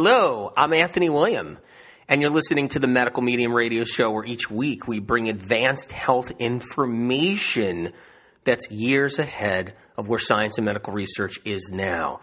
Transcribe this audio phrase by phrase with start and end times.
[0.00, 1.58] Hello, I'm Anthony William,
[2.08, 5.90] and you're listening to the Medical Medium Radio Show, where each week we bring advanced
[5.90, 7.90] health information
[8.44, 12.20] that's years ahead of where science and medical research is now.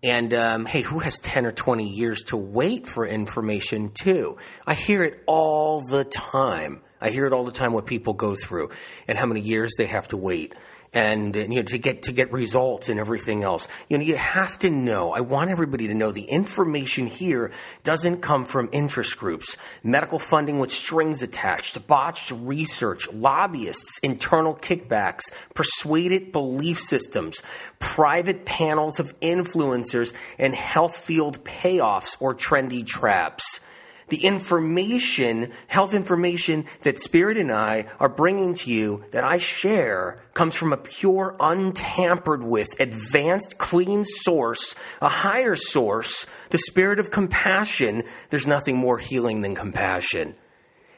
[0.00, 4.36] And um, hey, who has 10 or 20 years to wait for information, too?
[4.64, 6.82] I hear it all the time.
[7.00, 8.70] I hear it all the time what people go through
[9.08, 10.54] and how many years they have to wait
[10.92, 13.68] and you know to get to get results and everything else.
[13.88, 15.12] You know, you have to know.
[15.12, 17.50] I want everybody to know the information here
[17.84, 25.30] doesn't come from interest groups, medical funding with strings attached, botched research, lobbyists, internal kickbacks,
[25.54, 27.42] persuaded belief systems,
[27.78, 33.60] private panels of influencers, and health field payoffs or trendy traps
[34.08, 40.20] the information, health information that Spirit and I are bringing to you that I share
[40.34, 47.10] comes from a pure, untampered with, advanced, clean source, a higher source, the spirit of
[47.10, 48.04] compassion.
[48.30, 50.34] There's nothing more healing than compassion.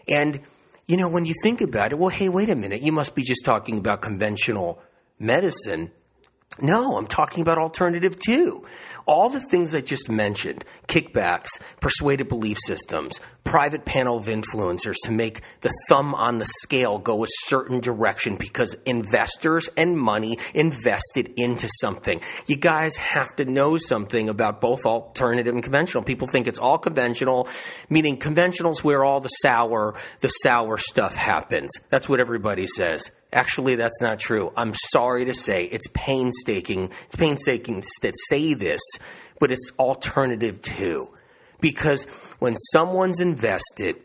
[0.08, 0.40] And,
[0.86, 3.22] you know, when you think about it, well, hey, wait a minute, you must be
[3.22, 4.82] just talking about conventional
[5.18, 5.90] medicine.
[6.60, 8.64] No, I'm talking about alternative too.
[9.10, 11.48] All the things I just mentioned kickbacks,
[11.80, 17.24] persuaded belief systems, private panel of influencers to make the thumb on the scale go
[17.24, 22.20] a certain direction because investors and money invested into something.
[22.46, 26.04] You guys have to know something about both alternative and conventional.
[26.04, 27.48] People think it's all conventional,
[27.88, 31.72] meaning conventionals where all the sour, the sour stuff happens.
[31.88, 33.10] That's what everybody says.
[33.32, 34.52] Actually, that's not true.
[34.56, 36.90] I'm sorry to say it's painstaking.
[37.06, 38.80] It's painstaking to say this,
[39.38, 41.14] but it's alternative too.
[41.60, 42.04] Because
[42.40, 43.96] when someone's invested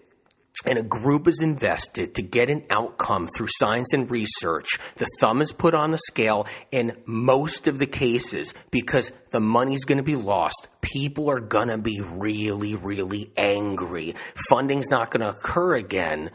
[0.65, 5.41] and a group is invested to get an outcome through science and research, the thumb
[5.41, 10.03] is put on the scale in most of the cases because the money's going to
[10.03, 10.67] be lost.
[10.81, 14.15] People are going to be really, really angry.
[14.49, 16.29] Funding's not going to occur again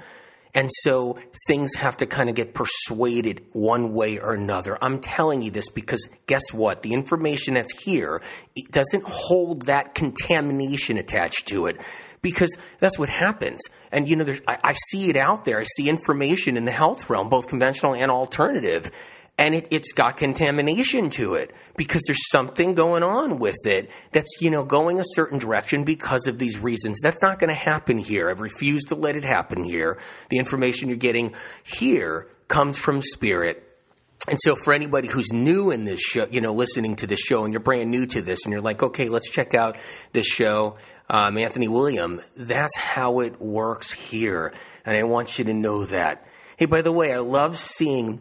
[0.55, 4.77] and so things have to kind of get persuaded one way or another.
[4.83, 6.83] I'm telling you this because guess what?
[6.83, 8.23] The information that's here
[8.57, 11.81] it doesn't hold that contamination attached to it
[12.23, 13.61] because that's what happens.
[13.93, 15.59] And you know, I, I see it out there.
[15.61, 18.91] I see information in the health realm, both conventional and alternative
[19.41, 24.31] and it, has got contamination to it because there's something going on with it that's
[24.41, 27.01] you know going a certain direction because of these reasons.
[27.03, 28.29] That's not going to happen here.
[28.29, 29.99] I've refused to let it happen here.
[30.29, 31.35] The information you're getting
[31.65, 33.67] here comes from spirit.
[34.29, 37.45] And so for anybody who's new in this show you know listening to this show
[37.45, 39.79] and you're brand new to this and you're like okay let's check out
[40.13, 40.77] this show
[41.09, 44.53] um, anthony william that's how it works here.
[44.85, 46.27] And i want you to know that.
[46.59, 48.21] Hey by the way i love seeing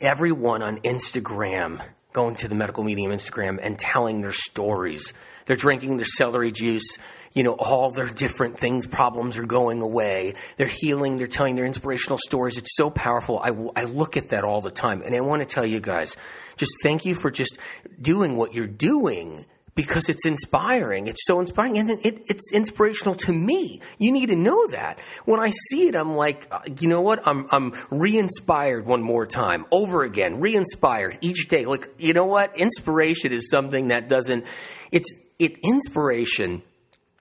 [0.00, 1.82] everyone on Instagram
[2.12, 5.12] going to the medical medium Instagram and telling their stories.
[5.46, 6.98] They're drinking their celery juice,
[7.32, 10.34] you know, all their different things, problems are going away.
[10.56, 12.58] They're healing, they're telling their inspirational stories.
[12.58, 13.38] It's so powerful.
[13.38, 15.02] I, I look at that all the time.
[15.02, 16.16] And I want to tell you guys,
[16.56, 17.58] just thank you for just
[18.00, 19.44] doing what you're doing
[19.78, 21.06] because it's inspiring.
[21.06, 21.78] It's so inspiring.
[21.78, 23.80] And it, it's inspirational to me.
[23.96, 24.98] You need to know that.
[25.24, 27.24] When I see it, I'm like, uh, you know what?
[27.24, 31.64] I'm, I'm re inspired one more time, over again, re inspired each day.
[31.64, 32.56] Like, you know what?
[32.58, 34.46] Inspiration is something that doesn't,
[34.90, 36.62] it's, it, inspiration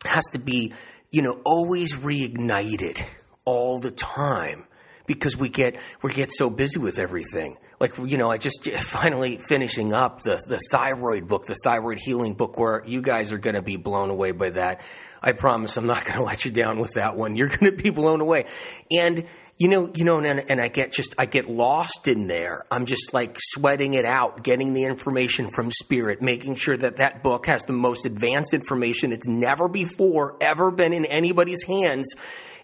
[0.06, 0.74] has to be,
[1.12, 3.03] you know, always reignited
[3.45, 4.63] all the time
[5.06, 9.38] because we get, we get so busy with everything like you know, I just finally
[9.38, 13.56] finishing up the the thyroid book, the thyroid healing book, where you guys are going
[13.56, 14.82] to be blown away by that.
[15.22, 17.36] I promise, I'm not going to let you down with that one.
[17.36, 18.46] You're going to be blown away,
[18.92, 19.26] and
[19.58, 22.66] you know, you know, and, and I get just I get lost in there.
[22.70, 27.24] I'm just like sweating it out, getting the information from Spirit, making sure that that
[27.24, 32.16] book has the most advanced information it's never before ever been in anybody's hands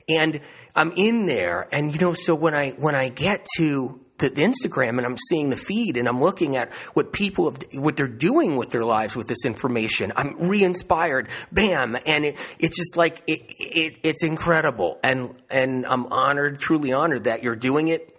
[0.09, 0.41] and
[0.75, 4.97] I'm in there and you know so when I when I get to to Instagram
[4.97, 8.55] and I'm seeing the feed and I'm looking at what people have, what they're doing
[8.55, 10.13] with their lives with this information.
[10.15, 16.05] I'm re-inspired, bam, and it, it's just like it, it, it's incredible, and and I'm
[16.07, 18.09] honored, truly honored that you're doing it.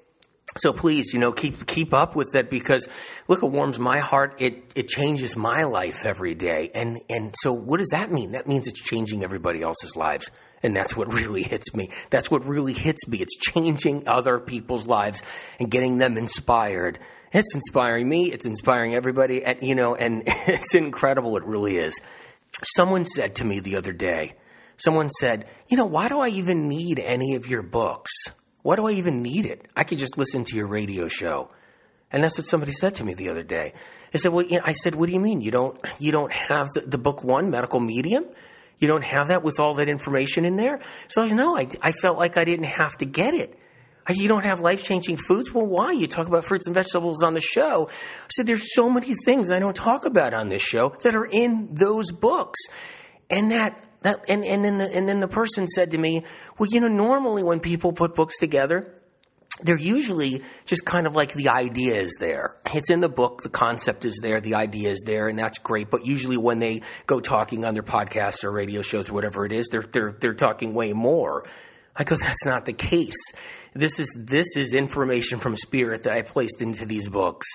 [0.56, 2.88] So please, you know, keep keep up with it because
[3.26, 4.36] look, it warms my heart.
[4.38, 8.30] It it changes my life every day, and and so what does that mean?
[8.30, 10.30] That means it's changing everybody else's lives.
[10.64, 11.90] And that's what really hits me.
[12.08, 13.18] That's what really hits me.
[13.18, 15.22] It's changing other people's lives
[15.60, 16.98] and getting them inspired.
[17.32, 18.32] It's inspiring me.
[18.32, 19.44] It's inspiring everybody.
[19.44, 21.36] And, you know, and it's incredible.
[21.36, 22.00] It really is.
[22.76, 24.36] Someone said to me the other day,
[24.78, 28.10] someone said, you know, why do I even need any of your books?
[28.62, 29.66] Why do I even need it?
[29.76, 31.50] I could just listen to your radio show.
[32.10, 33.74] And that's what somebody said to me the other day.
[34.14, 35.42] I said, well, you know, I said, what do you mean?
[35.42, 38.24] You don't, you don't have the, the book one, Medical Medium?
[38.78, 40.80] You don't have that with all that information in there?
[41.08, 43.58] So no, I, I felt like I didn't have to get it.
[44.10, 45.54] You don't have life changing foods?
[45.54, 45.92] Well, why?
[45.92, 47.88] You talk about fruits and vegetables on the show.
[47.88, 51.24] I said, there's so many things I don't talk about on this show that are
[51.24, 52.60] in those books.
[53.30, 56.22] And that, that, and, and then the, and then the person said to me,
[56.58, 58.94] well, you know, normally when people put books together,
[59.64, 62.56] they're usually just kind of like the idea is there.
[62.72, 65.90] It's in the book, the concept is there, the idea is there, and that's great.
[65.90, 69.52] But usually when they go talking on their podcasts or radio shows or whatever it
[69.52, 71.44] is, they're, they're, they're talking way more.
[71.96, 73.16] I go, that's not the case.
[73.72, 77.48] This is, this is information from spirit that I placed into these books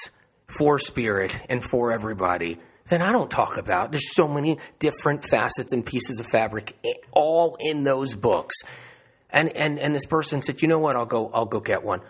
[0.48, 2.58] for spirit and for everybody
[2.90, 3.92] that I don't talk about.
[3.92, 8.56] There's so many different facets and pieces of fabric eh, all in those books.
[9.30, 10.96] And, and, and this person said, you know what?
[10.96, 12.02] I'll go, I'll go get one.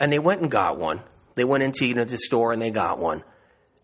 [0.00, 1.00] And they went and got one.
[1.34, 3.22] They went into, you know, the store and they got one.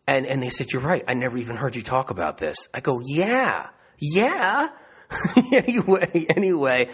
[0.06, 1.04] And, and they said, you're right.
[1.06, 2.68] I never even heard you talk about this.
[2.74, 3.68] I go, yeah,
[4.00, 4.68] yeah.
[5.52, 6.88] anyway, anyway,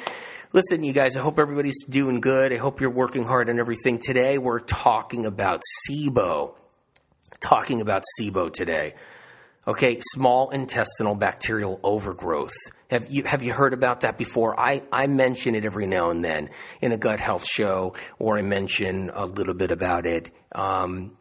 [0.53, 2.53] listen, you guys, I hope everybody's doing good.
[2.53, 3.99] I hope you're working hard on everything.
[3.99, 6.55] Today, we're talking about SIBO.
[7.41, 8.95] Talking about SIBO today.
[9.67, 12.57] Okay, small intestinal bacterial overgrowth.
[12.91, 14.59] Have you have you heard about that before?
[14.59, 16.51] I, I mention it every now and then
[16.81, 21.17] in a gut health show, or I mention a little bit about it um,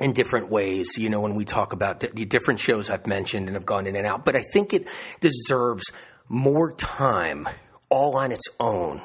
[0.00, 0.98] in different ways.
[0.98, 3.96] You know, when we talk about the different shows I've mentioned and have gone in
[3.96, 4.88] and out, but I think it
[5.20, 5.90] deserves
[6.28, 7.48] more time
[7.88, 9.00] all on its own.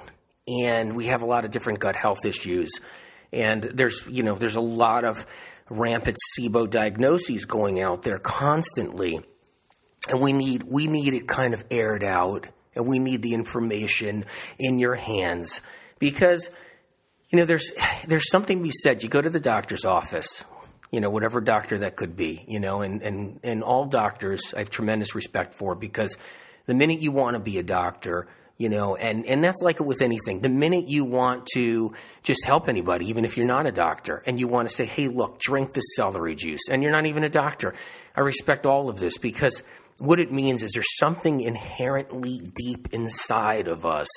[0.45, 2.81] And we have a lot of different gut health issues,
[3.31, 5.25] and there's you know there's a lot of
[5.69, 9.21] rampant SIBO diagnoses going out there constantly.
[10.09, 14.25] And we need, we need it kind of aired out and we need the information
[14.59, 15.61] in your hands.
[15.99, 16.49] Because,
[17.29, 17.71] you know, there's,
[18.07, 19.03] there's something to be said.
[19.03, 20.43] You go to the doctor's office,
[20.91, 24.59] you know, whatever doctor that could be, you know, and, and, and all doctors I
[24.59, 26.17] have tremendous respect for because
[26.65, 28.27] the minute you want to be a doctor,
[28.57, 30.41] you know and and that's like it with anything.
[30.41, 34.39] The minute you want to just help anybody even if you're not a doctor and
[34.39, 37.29] you want to say hey look drink this celery juice and you're not even a
[37.29, 37.73] doctor.
[38.15, 39.63] I respect all of this because
[39.99, 44.07] what it means is there's something inherently deep inside of us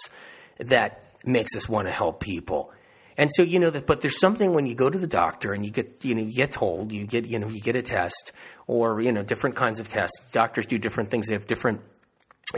[0.59, 2.73] that makes us want to help people.
[3.19, 5.65] And so you know that but there's something when you go to the doctor and
[5.65, 8.33] you get you know you get told you get you know you get a test
[8.67, 10.31] or you know different kinds of tests.
[10.33, 11.29] Doctors do different things.
[11.29, 11.81] They have different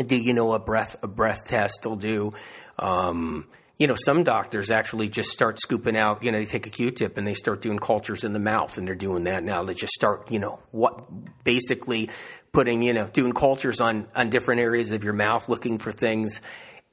[0.07, 2.33] do you know a breath a breath test they'll do.
[2.79, 3.47] Um,
[3.79, 7.17] you know some doctors actually just start scooping out you know they take a q-tip
[7.17, 9.63] and they start doing cultures in the mouth and they're doing that now.
[9.63, 12.11] They just start you know what basically
[12.53, 16.41] putting you know doing cultures on on different areas of your mouth looking for things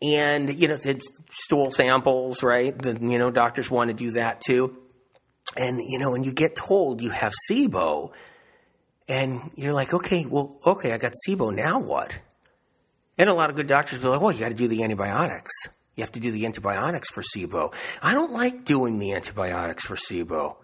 [0.02, 4.42] and you know it's stool samples right the, you know doctors want to do that
[4.42, 4.78] too
[5.58, 8.12] and you know when you get told you have sibo
[9.08, 12.20] and you're like okay well okay i got sibo now what
[13.18, 15.54] and a lot of good doctors be like, well, you got to do the antibiotics.
[15.96, 17.74] You have to do the antibiotics for SIBO.
[18.02, 20.58] I don't like doing the antibiotics for SIBO.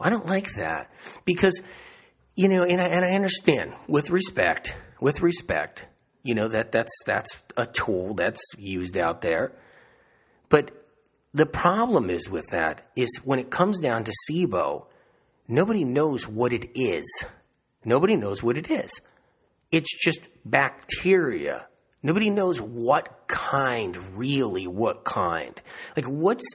[0.00, 0.90] I don't like that
[1.24, 1.60] because,
[2.38, 5.88] you know, and I, and I understand with respect, with respect,
[6.22, 9.52] you know, that that's, that's a tool that's used out there.
[10.48, 10.70] But
[11.32, 14.86] the problem is with that is when it comes down to SIBO,
[15.48, 17.24] nobody knows what it is.
[17.84, 19.00] Nobody knows what it is.
[19.72, 21.66] It's just bacteria
[22.02, 25.60] Nobody knows what kind, really, what kind.
[25.96, 26.46] Like, what's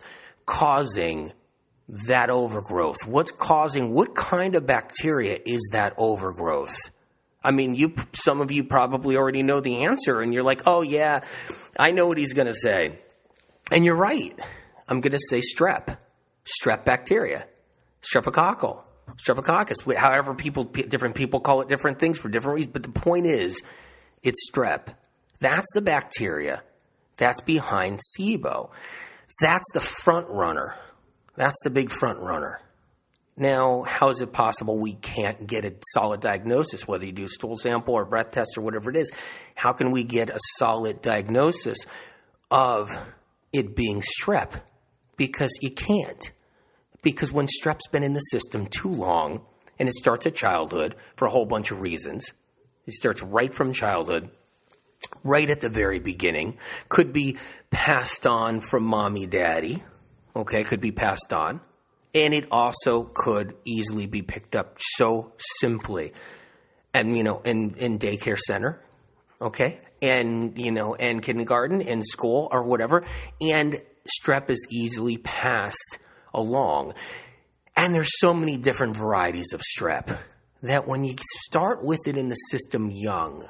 [0.45, 1.33] causing
[2.07, 3.05] that overgrowth?
[3.05, 6.75] What's causing, what kind of bacteria is that overgrowth?
[7.43, 10.81] I mean, you, some of you probably already know the answer, and you're like, oh,
[10.81, 11.21] yeah,
[11.77, 12.99] I know what he's going to say.
[13.71, 14.37] And you're right.
[14.87, 15.99] I'm going to say strep,
[16.45, 17.45] strep bacteria,
[18.01, 18.85] streptococcal,
[19.17, 22.73] streptococcus, however people, different people call it different things for different reasons.
[22.73, 23.61] But the point is,
[24.23, 24.95] it's strep.
[25.39, 26.63] That's the bacteria
[27.17, 28.69] that's behind SIBO.
[29.39, 30.75] That's the front runner.
[31.35, 32.59] That's the big front runner.
[33.35, 37.55] Now, how is it possible we can't get a solid diagnosis, whether you do stool
[37.55, 39.11] sample or breath test or whatever it is?
[39.55, 41.79] How can we get a solid diagnosis
[42.51, 42.91] of
[43.51, 44.61] it being strep?
[45.17, 46.31] Because you can't.
[47.01, 49.45] Because when strep's been in the system too long,
[49.79, 52.31] and it starts at childhood for a whole bunch of reasons,
[52.85, 54.29] it starts right from childhood
[55.23, 56.57] right at the very beginning,
[56.89, 57.37] could be
[57.71, 59.81] passed on from mommy, daddy,
[60.35, 61.61] okay, could be passed on.
[62.15, 66.13] And it also could easily be picked up so simply.
[66.93, 68.83] And, you know, in, in daycare center,
[69.41, 73.03] okay, and, you know, and kindergarten, and school, or whatever.
[73.41, 75.97] And strep is easily passed
[76.33, 76.93] along.
[77.75, 80.15] And there's so many different varieties of strep
[80.61, 83.47] that when you start with it in the system young,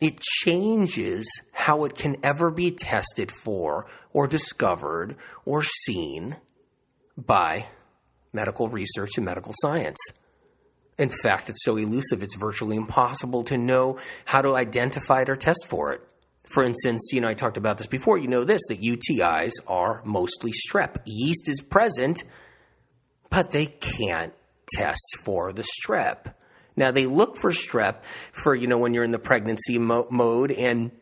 [0.00, 6.36] it changes how it can ever be tested for or discovered or seen
[7.16, 7.66] by
[8.32, 9.98] medical research and medical science.
[10.98, 15.36] In fact, it's so elusive, it's virtually impossible to know how to identify it or
[15.36, 16.00] test for it.
[16.44, 18.18] For instance, you know, I talked about this before.
[18.18, 20.98] You know this that UTIs are mostly strep.
[21.04, 22.22] Yeast is present,
[23.30, 24.32] but they can't
[24.72, 26.34] test for the strep.
[26.76, 30.52] Now they look for strep for you know when you're in the pregnancy mo- mode
[30.52, 30.92] and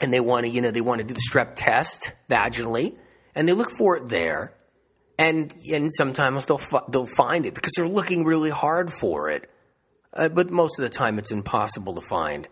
[0.00, 2.96] and they want to you know they want to do the strep test vaginally
[3.34, 4.56] and they look for it there
[5.18, 9.50] and and sometimes they'll fi- they'll find it because they're looking really hard for it.
[10.12, 12.48] Uh, but most of the time it's impossible to find.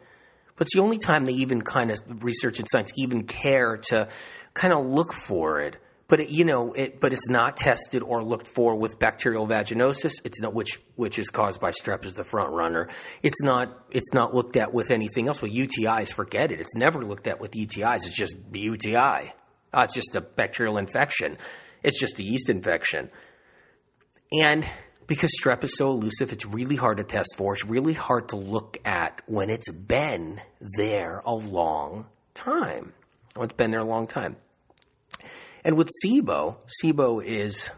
[0.56, 4.08] But it's the only time they even kind of research and science even care to
[4.52, 5.78] kind of look for it
[6.14, 10.12] but it, you know, it, but it's not tested or looked for with bacterial vaginosis.
[10.22, 12.88] It's not which which is caused by strep is the front runner.
[13.24, 15.42] It's not it's not looked at with anything else.
[15.42, 16.60] With UTIs, forget it.
[16.60, 18.06] It's never looked at with UTIs.
[18.06, 18.94] It's just UTI.
[19.72, 21.36] Uh, it's just a bacterial infection.
[21.82, 23.10] It's just a yeast infection.
[24.40, 24.64] And
[25.08, 27.54] because strep is so elusive, it's really hard to test for.
[27.54, 30.40] It's really hard to look at when it's been
[30.76, 32.92] there a long time.
[33.34, 34.36] When it's been there a long time.
[35.64, 37.70] And with SIBO, SIBO is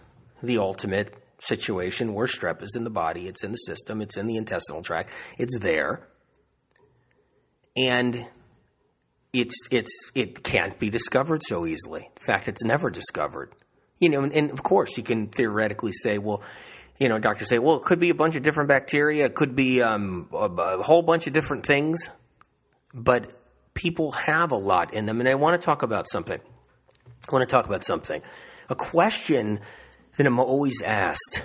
[0.42, 4.26] the ultimate situation where strep is in the body, it's in the system, it's in
[4.26, 6.06] the intestinal tract, it's there.
[7.76, 8.26] And
[9.32, 12.10] it's it's it can't be discovered so easily.
[12.16, 13.54] In fact, it's never discovered.
[13.98, 16.42] You know, and, and of course you can theoretically say, well,
[16.98, 19.54] you know, doctors say, well, it could be a bunch of different bacteria, it could
[19.54, 22.08] be um, a, a whole bunch of different things,
[22.94, 23.30] but
[23.74, 26.40] people have a lot in them, and I want to talk about something.
[27.28, 28.22] I want to talk about something.
[28.68, 29.60] A question
[30.16, 31.42] that I'm always asked,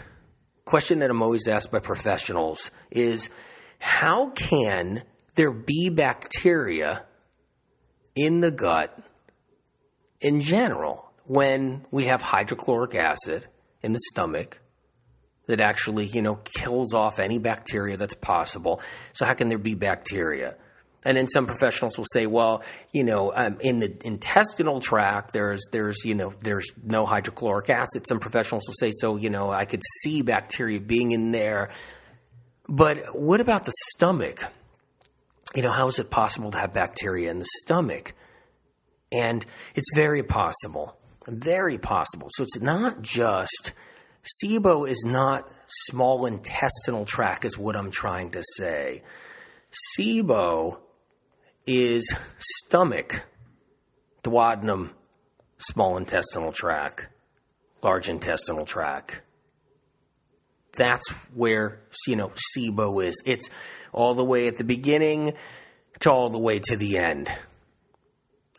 [0.65, 3.29] question that I'm always asked by professionals is
[3.79, 5.03] how can
[5.35, 7.03] there be bacteria
[8.15, 8.97] in the gut
[10.19, 13.47] in general when we have hydrochloric acid
[13.81, 14.59] in the stomach
[15.47, 18.79] that actually, you know, kills off any bacteria that's possible.
[19.13, 20.55] So how can there be bacteria?
[21.03, 25.61] And then some professionals will say, well, you know, um, in the intestinal tract, there's,
[25.71, 28.05] there's, you know, there's no hydrochloric acid.
[28.07, 31.69] Some professionals will say, so, you know, I could see bacteria being in there.
[32.67, 34.43] But what about the stomach?
[35.55, 38.13] You know, how is it possible to have bacteria in the stomach?
[39.11, 39.43] And
[39.73, 40.95] it's very possible,
[41.27, 42.27] very possible.
[42.31, 43.73] So it's not just,
[44.43, 49.01] SIBO is not small intestinal tract, is what I'm trying to say.
[49.97, 50.79] SIBO
[51.65, 53.25] is stomach,
[54.23, 54.91] duodenum,
[55.57, 57.07] small intestinal tract,
[57.83, 59.21] large intestinal tract.
[60.73, 63.21] That's where, you know, SIBO is.
[63.25, 63.49] It's
[63.91, 65.33] all the way at the beginning
[65.99, 67.31] to all the way to the end.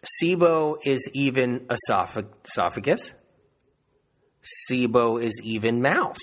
[0.04, 3.14] SIBO is even esophag- esophagus.
[4.71, 6.18] SIBO is even mouth.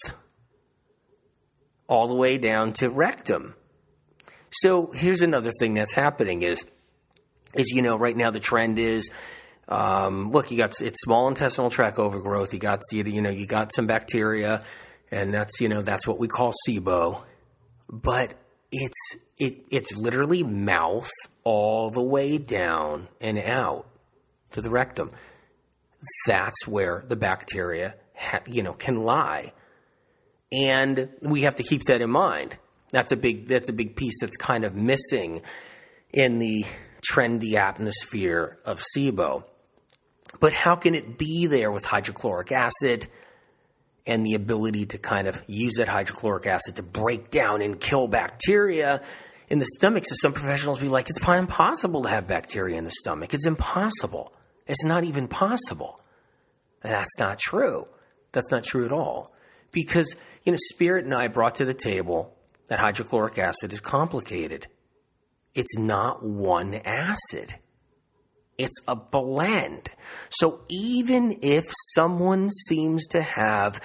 [1.87, 3.55] All the way down to rectum.
[4.51, 6.65] So here's another thing that's happening is,
[7.55, 9.09] is you know, right now the trend is,
[9.69, 12.53] um, look, you got it's small intestinal tract overgrowth.
[12.53, 14.63] You got you, know you got some bacteria,
[15.11, 17.23] and that's you know that's what we call SIBO,
[17.87, 18.33] but
[18.71, 21.11] it's it it's literally mouth
[21.43, 23.85] all the way down and out
[24.51, 25.09] to the rectum.
[26.25, 29.53] That's where the bacteria ha, you know can lie,
[30.51, 32.57] and we have to keep that in mind.
[32.91, 35.41] That's a big that's a big piece that's kind of missing
[36.11, 36.65] in the
[37.01, 39.43] trendy atmosphere of SIBO.
[40.39, 43.07] But how can it be there with hydrochloric acid
[44.05, 48.07] and the ability to kind of use that hydrochloric acid to break down and kill
[48.07, 49.01] bacteria
[49.49, 50.05] in the stomach?
[50.05, 53.33] So some professionals be like, it's impossible to have bacteria in the stomach.
[53.33, 54.33] It's impossible.
[54.67, 55.99] It's not even possible.
[56.83, 57.87] And that's not true.
[58.31, 59.33] That's not true at all.
[59.71, 62.35] Because, you know, Spirit and I brought to the table
[62.69, 64.67] that hydrochloric acid is complicated.
[65.53, 67.55] It's not one acid.
[68.57, 69.89] It's a blend.
[70.29, 73.81] So even if someone seems to have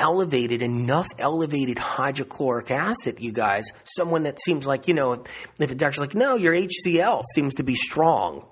[0.00, 5.24] elevated enough elevated hydrochloric acid, you guys, someone that seems like, you know,
[5.58, 8.46] if a doctor's like, no, your HCl seems to be strong.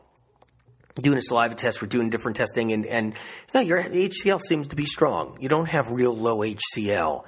[0.97, 3.15] Doing a saliva test, we're doing different testing, and, and
[3.55, 5.39] no, your HCl seems to be strong.
[5.41, 7.25] You don't have real low HCl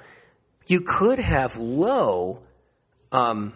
[0.67, 2.43] you could have low
[3.11, 3.53] um,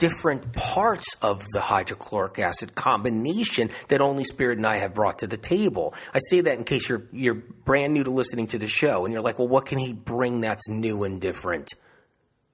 [0.00, 5.26] different parts of the hydrochloric acid combination that only Spirit and I have brought to
[5.26, 5.94] the table.
[6.14, 9.12] I say that in case you're you're brand new to listening to the show and
[9.12, 11.74] you're like, well, what can he bring that's new and different?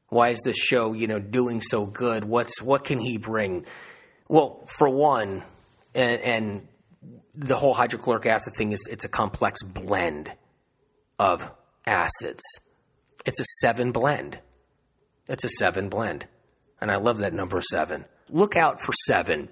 [0.09, 2.25] Why is this show, you know, doing so good?
[2.25, 3.65] What's what can he bring?
[4.29, 5.45] Well, for one,
[5.95, 6.69] and, and
[7.37, 10.33] the whole hydrochloric acid thing is it's a complex blend
[11.19, 11.53] of
[11.87, 12.43] acids.
[13.27, 14.41] It's a seven blend.
[15.29, 16.27] It's a seven blend.
[16.81, 18.07] And I love that number seven.
[18.31, 19.51] Look out for seven.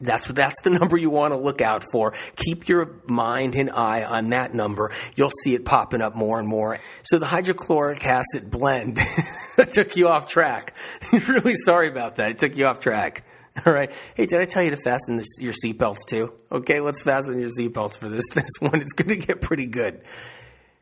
[0.00, 2.14] That's that's the number you want to look out for.
[2.36, 4.90] Keep your mind and eye on that number.
[5.16, 6.78] You'll see it popping up more and more.
[7.02, 8.98] So the hydrochloric acid blend
[9.70, 10.76] took you off track.
[11.28, 12.30] really sorry about that.
[12.30, 13.24] It took you off track.
[13.64, 13.92] All right.
[14.16, 16.32] Hey, did I tell you to fasten this, your seatbelts too?
[16.50, 18.24] Okay, let's fasten your seatbelts for this.
[18.34, 20.02] This one is going to get pretty good.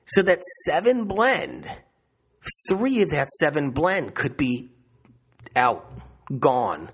[0.06, 1.66] So that seven blend,
[2.68, 4.70] three of that seven blend could be
[5.54, 5.90] out,
[6.38, 6.88] gone,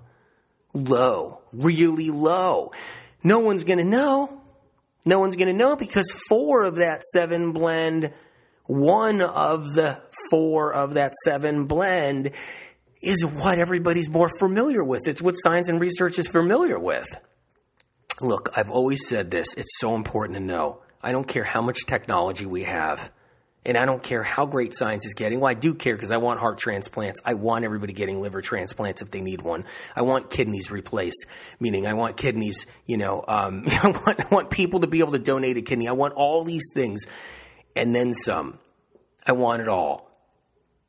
[0.73, 2.73] low, really low.
[3.23, 4.43] No one's going to know.
[5.07, 8.13] No one's going to know because four of that seven blend,
[8.65, 10.01] one of the
[10.31, 12.33] four of that seven blend
[13.01, 15.07] is what everybody's more familiar with.
[15.07, 17.07] It's what science and research is familiar with.
[18.21, 19.55] Look, I've always said this.
[19.55, 20.81] It's so important to know.
[21.03, 23.13] I don't care how much technology we have.
[23.69, 25.41] And I don't care how great science is getting.
[25.41, 27.21] Well, I do care because I want heart transplants.
[27.25, 29.67] I want everybody getting liver transplants if they need one.
[29.95, 31.27] I want kidneys replaced,
[31.61, 35.13] meaning I want kidneys, you know, um, I, want, I want people to be able
[35.13, 35.87] to donate a kidney.
[35.87, 37.07] I want all these things
[37.77, 38.59] and then some.
[39.27, 40.11] I want it all.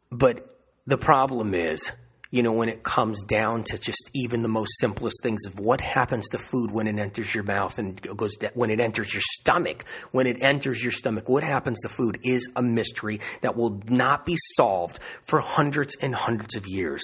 [0.09, 0.50] But
[0.88, 1.91] the problem is,
[2.31, 5.81] you know, when it comes down to just even the most simplest things of what
[5.81, 9.83] happens to food when it enters your mouth and goes when it enters your stomach,
[10.12, 14.25] when it enters your stomach, what happens to food is a mystery that will not
[14.25, 17.03] be solved for hundreds and hundreds of years.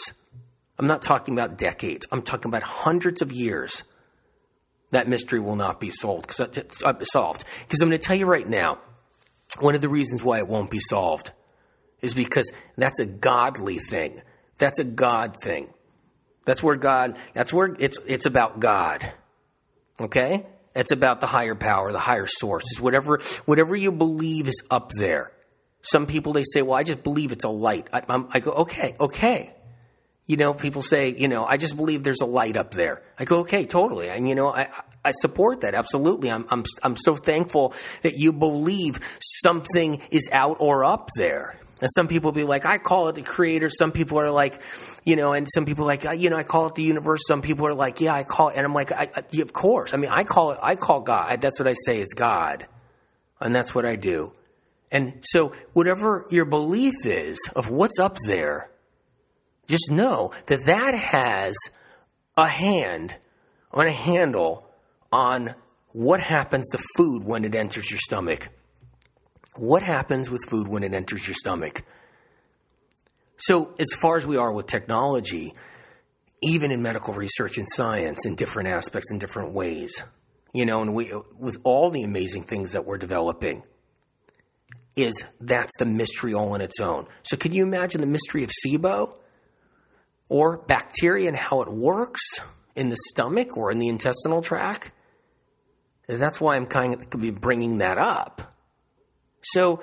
[0.78, 2.06] I'm not talking about decades.
[2.12, 3.84] I'm talking about hundreds of years.
[4.92, 6.28] That mystery will not be solved.
[6.28, 7.46] Cause, uh, solved.
[7.62, 8.80] Because I'm going to tell you right now,
[9.60, 11.32] one of the reasons why it won't be solved
[12.02, 14.22] is because that's a godly thing.
[14.58, 15.70] That's a God thing.
[16.46, 19.12] That's where God, that's where it's, it's about God.
[20.00, 20.46] Okay?
[20.76, 22.64] It's about the higher power, the higher source.
[22.72, 25.32] It's whatever, whatever you believe is up there.
[25.82, 27.88] Some people, they say, well, I just believe it's a light.
[27.94, 29.54] I, I go, okay, okay.
[30.26, 33.04] You know, people say, you know, I just believe there's a light up there.
[33.20, 34.10] I go, okay, totally.
[34.10, 34.70] And, you know, I,
[35.04, 35.76] I support that.
[35.76, 36.32] Absolutely.
[36.32, 39.00] I'm, I'm, I'm so thankful that you believe
[39.44, 41.60] something is out or up there.
[41.82, 43.70] And some people be like, I call it the creator.
[43.70, 44.62] Some people are like,
[45.04, 47.22] you know, and some people are like, you know, I call it the universe.
[47.28, 48.56] Some people are like, yeah, I call it.
[48.56, 49.94] And I'm like, I, I, of course.
[49.94, 51.42] I mean, I call it, I call God.
[51.42, 52.66] That's what I say is God.
[53.42, 54.32] And that's what I do.
[54.92, 58.72] And so whatever your belief is of what's up there,
[59.68, 61.56] just know that that has
[62.38, 63.18] a hand
[63.72, 64.70] on a handle
[65.12, 65.56] on
[65.92, 68.50] what happens to food when it enters your stomach.
[69.56, 71.84] What happens with food when it enters your stomach?
[73.38, 75.54] So, as far as we are with technology,
[76.42, 80.04] even in medical research and science, in different aspects, in different ways,
[80.54, 83.64] you know, and we, with all the amazing things that we're developing,
[84.96, 87.08] is that's the mystery all on its own.
[87.24, 89.14] So, can you imagine the mystery of SIBO
[90.28, 92.42] or bacteria and how it works
[92.76, 94.92] in the stomach or in the intestinal tract?
[96.08, 98.55] That's why I'm kind of bringing that up
[99.46, 99.82] so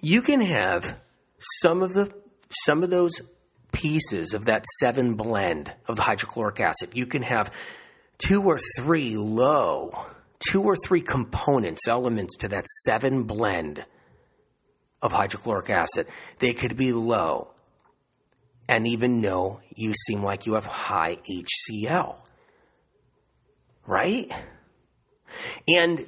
[0.00, 1.02] you can have
[1.60, 2.12] some of the
[2.64, 3.20] some of those
[3.72, 6.90] pieces of that seven blend of the hydrochloric acid.
[6.94, 7.52] You can have
[8.18, 9.92] two or three low,
[10.50, 13.84] two or three components, elements to that seven blend
[15.02, 16.08] of hydrochloric acid.
[16.38, 17.52] They could be low
[18.68, 22.16] and even know you seem like you have high HCl.
[23.86, 24.30] Right?
[25.66, 26.00] And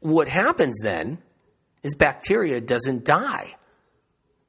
[0.00, 1.18] what happens then
[1.86, 3.54] is bacteria doesn't die.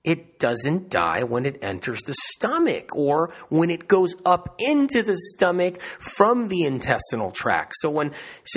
[0.03, 5.17] It doesn't die when it enters the stomach or when it goes up into the
[5.17, 7.73] stomach from the intestinal tract.
[7.75, 8.11] So when,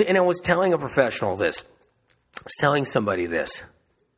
[0.07, 1.63] and I was telling a professional this,
[2.37, 3.63] I was telling somebody this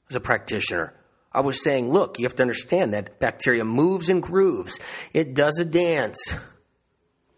[0.10, 0.94] as a practitioner.
[1.34, 4.80] I was saying, look, you have to understand that bacteria moves and grooves.
[5.12, 6.36] It does a dance.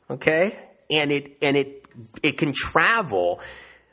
[0.09, 0.59] Okay?
[0.91, 1.87] And it, and it,
[2.21, 3.39] it can travel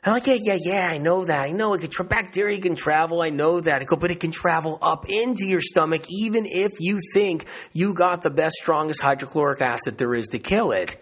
[0.05, 1.39] I'm like, yeah, yeah, yeah, I know that.
[1.39, 3.21] I know it can tra- bacteria can travel.
[3.21, 3.81] I know that.
[3.81, 7.93] I go, but it can travel up into your stomach, even if you think you
[7.93, 10.97] got the best, strongest hydrochloric acid there is to kill it.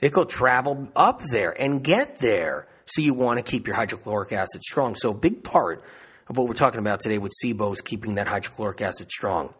[0.00, 2.66] It will travel up there and get there.
[2.86, 4.96] So you want to keep your hydrochloric acid strong.
[4.96, 5.84] So a big part
[6.28, 9.54] of what we're talking about today with SIBO is keeping that hydrochloric acid strong.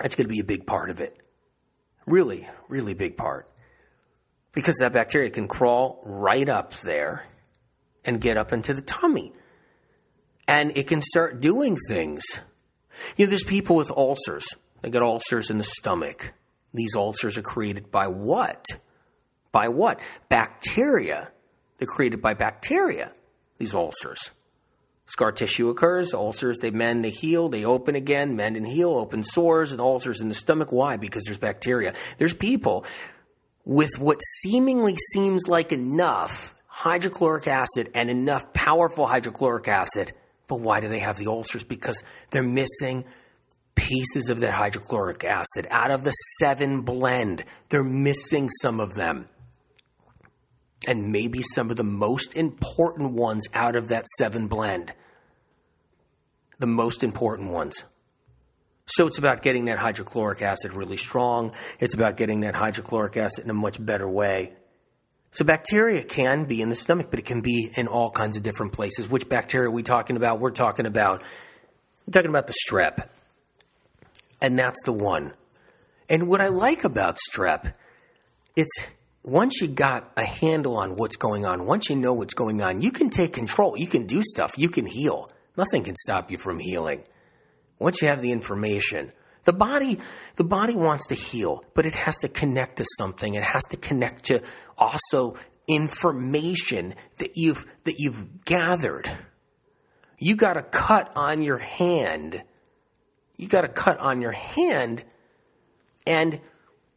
[0.00, 1.16] That's going to be a big part of it.
[2.04, 3.48] Really, really big part.
[4.52, 7.24] Because that bacteria can crawl right up there
[8.04, 9.32] and get up into the tummy.
[10.48, 12.22] And it can start doing things.
[13.16, 14.46] You know, there's people with ulcers.
[14.80, 16.32] They get ulcers in the stomach.
[16.74, 18.64] These ulcers are created by what?
[19.52, 20.00] by what?
[20.28, 21.30] Bacteria.
[21.78, 23.12] They're created by bacteria,
[23.58, 24.32] these ulcers.
[25.06, 29.22] Scar tissue occurs, ulcers, they mend, they heal, they open again, mend and heal, open
[29.22, 30.72] sores and ulcers in the stomach.
[30.72, 30.96] Why?
[30.96, 31.92] Because there's bacteria.
[32.16, 32.86] There's people
[33.64, 40.12] with what seemingly seems like enough hydrochloric acid and enough powerful hydrochloric acid.
[40.48, 41.62] But why do they have the ulcers?
[41.62, 43.04] Because they're missing
[43.76, 47.44] pieces of that hydrochloric acid out of the seven blend.
[47.68, 49.26] They're missing some of them.
[50.88, 54.92] And maybe some of the most important ones out of that seven blend.
[56.58, 57.84] The most important ones.
[58.86, 61.52] So it's about getting that hydrochloric acid really strong.
[61.78, 64.54] It's about getting that hydrochloric acid in a much better way.
[65.32, 68.42] So bacteria can be in the stomach, but it can be in all kinds of
[68.42, 69.08] different places.
[69.08, 70.40] Which bacteria are we talking about?
[70.40, 71.22] We're talking about
[72.10, 73.08] talking about the strep.
[74.42, 75.32] And that's the one.
[76.08, 77.72] And what I like about strep,
[78.56, 78.72] it's
[79.22, 82.82] once you got a handle on what's going on, once you know what's going on,
[82.82, 83.78] you can take control.
[83.78, 84.58] You can do stuff.
[84.58, 85.30] You can heal.
[85.56, 87.04] Nothing can stop you from healing.
[87.78, 89.10] Once you have the information,
[89.44, 89.98] the body,
[90.36, 93.34] the body wants to heal, but it has to connect to something.
[93.34, 94.42] It has to connect to
[94.78, 99.10] also information that you've, that you've gathered.
[100.18, 102.42] You got a cut on your hand.
[103.36, 105.04] You got a cut on your hand.
[106.06, 106.40] And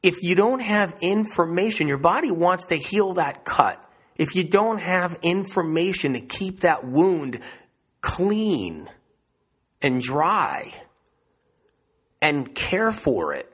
[0.03, 3.81] if you don't have information, your body wants to heal that cut.
[4.15, 7.39] If you don't have information to keep that wound
[8.01, 8.87] clean,
[9.85, 10.73] and dry
[12.25, 13.47] and care for it.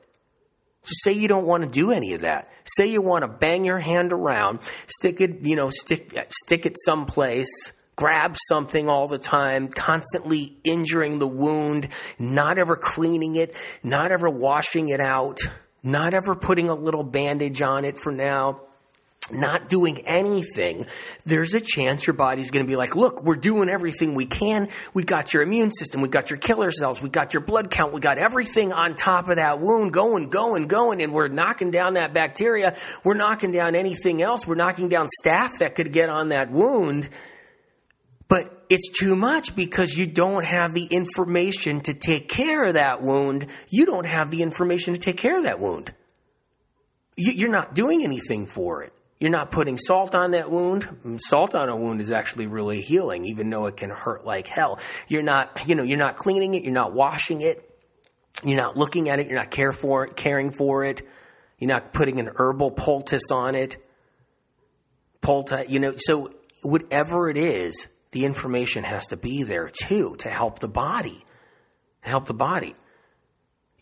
[0.82, 2.48] So say you don't want to do any of that.
[2.64, 6.76] Say you want to bang your hand around, stick it, you know, stick stick it
[6.82, 14.10] someplace, grab something all the time, constantly injuring the wound, not ever cleaning it, not
[14.10, 15.40] ever washing it out,
[15.82, 18.62] not ever putting a little bandage on it for now
[19.30, 20.86] not doing anything,
[21.24, 24.68] there's a chance your body's going to be like, look, we're doing everything we can.
[24.94, 26.00] We got your immune system.
[26.00, 27.00] We got your killer cells.
[27.00, 27.92] We got your blood count.
[27.92, 31.02] We got everything on top of that wound going, going, going.
[31.02, 32.76] And we're knocking down that bacteria.
[33.04, 34.46] We're knocking down anything else.
[34.46, 37.08] We're knocking down staph that could get on that wound.
[38.28, 43.02] But it's too much because you don't have the information to take care of that
[43.02, 43.46] wound.
[43.68, 45.92] You don't have the information to take care of that wound.
[47.16, 48.92] You're not doing anything for it.
[49.22, 50.82] You're not putting salt on that wound.
[51.06, 54.48] Mm, salt on a wound is actually really healing, even though it can hurt like
[54.48, 54.80] hell.
[55.06, 56.64] You're not, you know, you're not cleaning it.
[56.64, 57.70] You're not washing it.
[58.42, 59.28] You're not looking at it.
[59.28, 61.02] You're not care for it, caring for it.
[61.60, 63.76] You're not putting an herbal poultice on it.
[65.20, 66.28] Poultice, you know, so
[66.64, 71.24] whatever it is, the information has to be there too to help the body,
[72.02, 72.74] to help the body.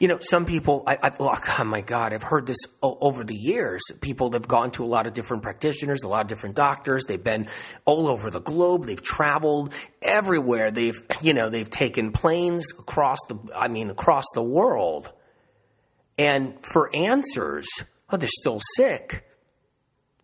[0.00, 3.82] You know, some people, I, I, oh my God, I've heard this over the years.
[4.00, 7.04] People have gone to a lot of different practitioners, a lot of different doctors.
[7.04, 7.48] They've been
[7.84, 8.86] all over the globe.
[8.86, 10.70] They've traveled everywhere.
[10.70, 15.12] They've, you know, they've taken planes across the, I mean, across the world.
[16.16, 17.66] And for answers,
[18.08, 19.26] oh, they're still sick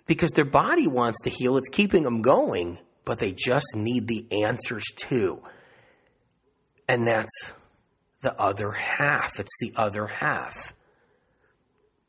[0.07, 1.59] because their body wants to heal.
[1.59, 5.43] It's keeping them going, but they just need the answers too.
[6.89, 7.53] And that's
[8.27, 9.39] the other half.
[9.39, 10.73] It's the other half.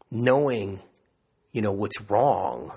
[0.10, 0.82] Knowing,
[1.52, 2.72] you know, what's wrong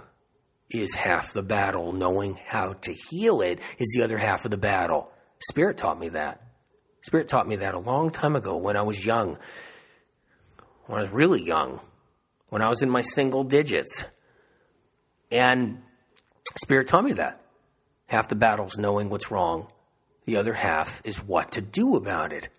[0.69, 1.93] is half the battle.
[1.93, 5.11] Knowing how to heal it is the other half of the battle.
[5.39, 6.43] Spirit taught me that.
[7.01, 9.39] Spirit taught me that a long time ago when I was young.
[10.85, 11.81] When I was really young.
[12.51, 14.05] When I was in my single digits.
[15.31, 15.81] And
[16.63, 17.41] Spirit taught me that.
[18.05, 19.67] Half the battle's knowing what's wrong.
[20.27, 22.51] The other half is what to do about it.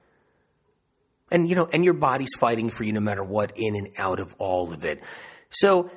[1.31, 4.19] And, you know, and your body's fighting for you no matter what, in and out
[4.19, 5.01] of all of it.
[5.49, 5.89] So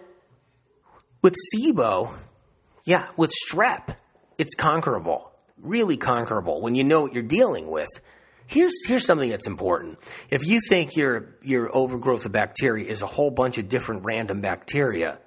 [1.23, 2.15] with SIBO,
[2.85, 3.99] yeah, with strep,
[4.39, 7.89] it's conquerable, really conquerable when you know what you're dealing with.
[8.47, 9.99] Here's, here's something that's important.
[10.31, 14.41] If you think your, your overgrowth of bacteria is a whole bunch of different random
[14.41, 15.19] bacteria,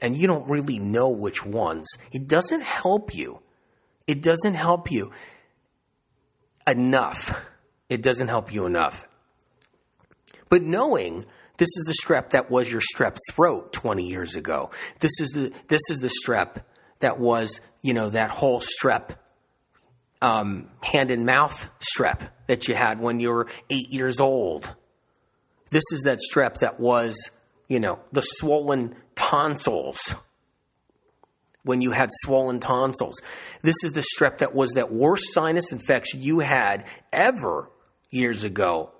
[0.00, 3.42] and you don't really know which ones, it doesn't help you.
[4.06, 5.12] It doesn't help you
[6.66, 7.46] enough.
[7.88, 9.05] It doesn't help you enough.
[10.48, 11.24] But knowing
[11.58, 14.70] this is the strep that was your strep throat 20 years ago.
[15.00, 16.62] This is the this is the strep
[17.00, 19.16] that was, you know, that whole strep
[20.20, 24.74] um, hand and mouth strep that you had when you were eight years old.
[25.70, 27.30] This is that strep that was,
[27.68, 30.14] you know, the swollen tonsils
[31.64, 33.20] when you had swollen tonsils.
[33.62, 37.70] This is the strep that was that worst sinus infection you had ever
[38.10, 38.92] years ago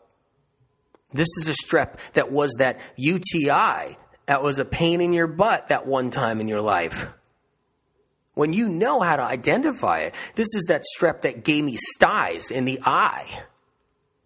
[1.16, 5.68] this is a strep that was that UTI that was a pain in your butt
[5.68, 7.08] that one time in your life.
[8.34, 12.50] When you know how to identify it, this is that strep that gave me styes
[12.50, 13.44] in the eye.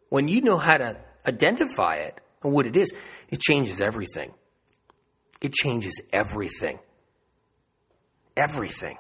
[0.09, 0.99] When you know how to
[1.29, 2.93] identify it and what it is,
[3.29, 4.33] it changes everything.
[5.41, 6.81] It changes everything.
[8.37, 8.99] Everything.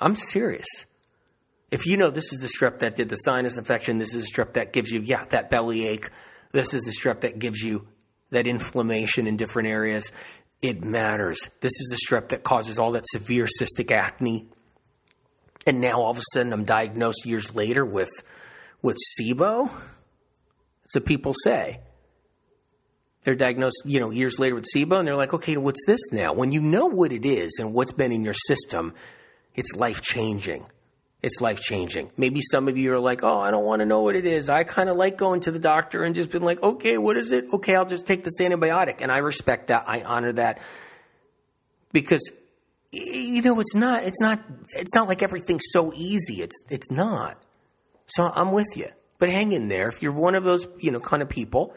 [0.00, 0.86] I'm serious.
[1.70, 4.32] If you know this is the strep that did the sinus infection, this is the
[4.32, 6.10] strep that gives you, yeah, that belly ache,
[6.54, 7.86] this is the strep that gives you
[8.30, 10.12] that inflammation in different areas,
[10.62, 11.50] it matters.
[11.60, 14.46] This is the strep that causes all that severe cystic acne.
[15.66, 18.10] And now all of a sudden I'm diagnosed years later with
[18.82, 19.66] with SIBO.
[19.66, 21.80] That's what people say.
[23.24, 26.34] They're diagnosed, you know, years later with SIBO, and they're like, okay, what's this now?
[26.34, 28.94] When you know what it is and what's been in your system,
[29.54, 30.66] it's life changing.
[31.24, 32.12] It's life changing.
[32.18, 34.50] Maybe some of you are like, oh, I don't want to know what it is.
[34.50, 37.32] I kind of like going to the doctor and just being like, okay, what is
[37.32, 37.46] it?
[37.54, 39.00] Okay, I'll just take this antibiotic.
[39.00, 39.84] And I respect that.
[39.86, 40.60] I honor that
[41.92, 42.30] because
[42.92, 44.38] you know it's not it's not
[44.76, 46.42] it's not like everything's so easy.
[46.42, 47.42] It's it's not.
[48.04, 48.88] So I'm with you.
[49.18, 49.88] But hang in there.
[49.88, 51.74] If you're one of those, you know, kind of people,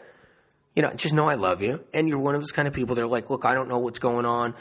[0.76, 1.82] you know, just know I love you.
[1.94, 3.78] And you're one of those kind of people that are like, look, I don't know
[3.78, 4.54] what's going on.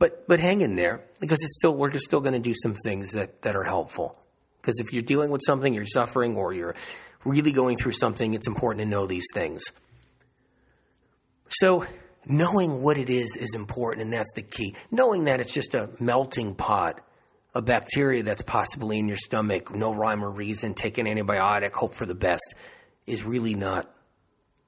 [0.00, 3.12] But but hang in there because it's still we're still going to do some things
[3.12, 4.16] that that are helpful.
[4.60, 6.74] Because if you're dealing with something, you're suffering, or you're
[7.24, 9.62] really going through something, it's important to know these things.
[11.48, 11.84] So
[12.26, 14.74] knowing what it is is important, and that's the key.
[14.90, 17.00] Knowing that it's just a melting pot
[17.54, 21.94] of bacteria that's possibly in your stomach, no rhyme or reason, take an antibiotic, hope
[21.94, 22.54] for the best,
[23.06, 23.90] is really not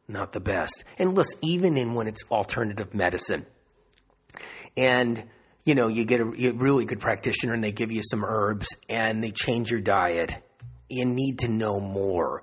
[0.09, 0.85] not the best.
[0.99, 3.47] And listen, even in when it's alternative medicine,
[4.77, 5.25] and
[5.65, 8.69] you know you get a, a really good practitioner and they give you some herbs
[8.89, 10.39] and they change your diet.
[10.89, 12.43] You need to know more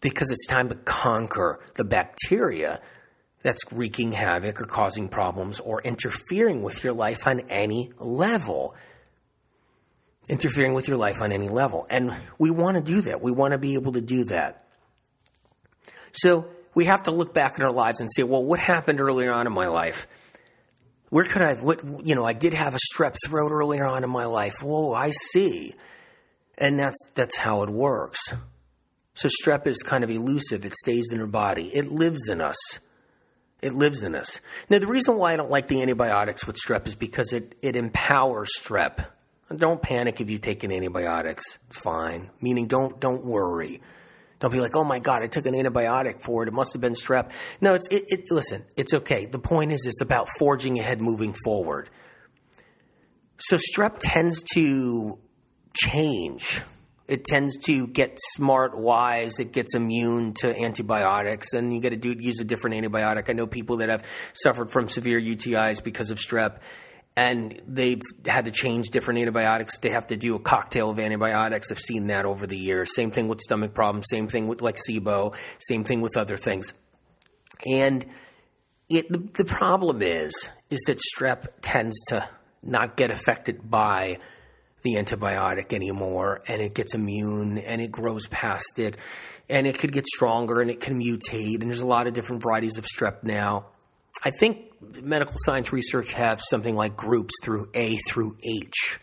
[0.00, 2.80] because it's time to conquer the bacteria
[3.42, 8.74] that's wreaking havoc or causing problems or interfering with your life on any level.
[10.28, 11.86] Interfering with your life on any level.
[11.90, 13.20] And we want to do that.
[13.20, 14.66] We want to be able to do that.
[16.12, 19.32] So we have to look back in our lives and say well what happened earlier
[19.32, 20.06] on in my life
[21.14, 24.10] where could I, what, you know, I did have a strep throat earlier on in
[24.10, 24.64] my life.
[24.64, 25.72] Whoa, I see.
[26.58, 28.18] And that's, that's how it works.
[29.14, 30.64] So strep is kind of elusive.
[30.64, 31.70] It stays in our body.
[31.72, 32.56] It lives in us.
[33.62, 34.40] It lives in us.
[34.68, 37.76] Now, the reason why I don't like the antibiotics with strep is because it, it
[37.76, 39.06] empowers strep.
[39.54, 41.60] Don't panic if you take an antibiotics.
[41.68, 42.30] It's fine.
[42.40, 43.80] Meaning don't, don't worry.
[44.44, 46.48] Don't be like, oh my God, I took an antibiotic for it.
[46.48, 47.30] It must have been strep.
[47.62, 49.24] No, it's, it, it, listen, it's okay.
[49.24, 51.88] The point is, it's about forging ahead, moving forward.
[53.38, 55.18] So strep tends to
[55.74, 56.60] change.
[57.08, 59.40] It tends to get smart, wise.
[59.40, 63.30] It gets immune to antibiotics, and you got to do use a different antibiotic.
[63.30, 64.04] I know people that have
[64.34, 66.58] suffered from severe UTIs because of strep,
[67.16, 69.78] and they've had to change different antibiotics.
[69.78, 71.70] They have to do a cocktail of antibiotics.
[71.70, 72.94] I've seen that over the years.
[72.94, 74.06] Same thing with stomach problems.
[74.10, 75.34] Same thing with like SIBO.
[75.60, 76.74] Same thing with other things.
[77.66, 78.04] And
[78.88, 82.28] it, the, the problem is, is that strep tends to
[82.62, 84.18] not get affected by
[84.82, 88.96] the antibiotic anymore, and it gets immune, and it grows past it,
[89.48, 91.60] and it could get stronger, and it can mutate.
[91.60, 93.66] And there's a lot of different varieties of strep now.
[94.22, 98.98] I think medical science research have something like groups through A through H.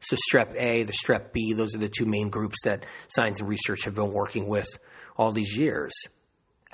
[0.00, 3.48] So strep A, the strep B, those are the two main groups that science and
[3.48, 4.68] research have been working with
[5.16, 5.92] all these years.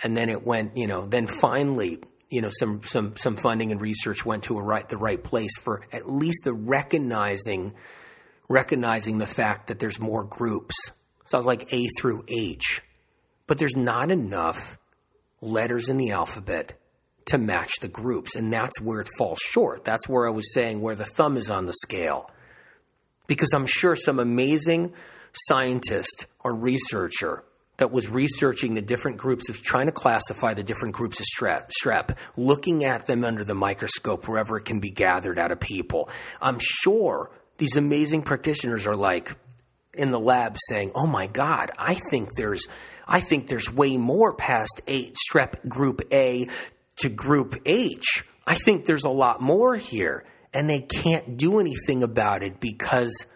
[0.03, 3.81] And then it went, you know, then finally, you know, some some some funding and
[3.81, 7.75] research went to a right the right place for at least the recognizing
[8.49, 10.75] recognizing the fact that there's more groups.
[11.25, 12.83] Sounds like A through H.
[13.47, 14.79] But there's not enough
[15.41, 16.75] letters in the alphabet
[17.27, 18.35] to match the groups.
[18.35, 19.85] And that's where it falls short.
[19.85, 22.31] That's where I was saying where the thumb is on the scale.
[23.27, 24.93] Because I'm sure some amazing
[25.33, 27.45] scientist or researcher
[27.79, 32.17] that was researching the different groups of trying to classify the different groups of strep,
[32.37, 36.09] looking at them under the microscope wherever it can be gathered out of people.
[36.41, 39.37] I'm sure these amazing practitioners are like
[39.95, 42.67] in the lab saying, "Oh my God, I think there's,
[43.07, 46.49] I think there's way more past eight strep group A
[47.03, 50.25] to Group H, I think there's a lot more here.
[50.55, 53.27] And they can't do anything about it because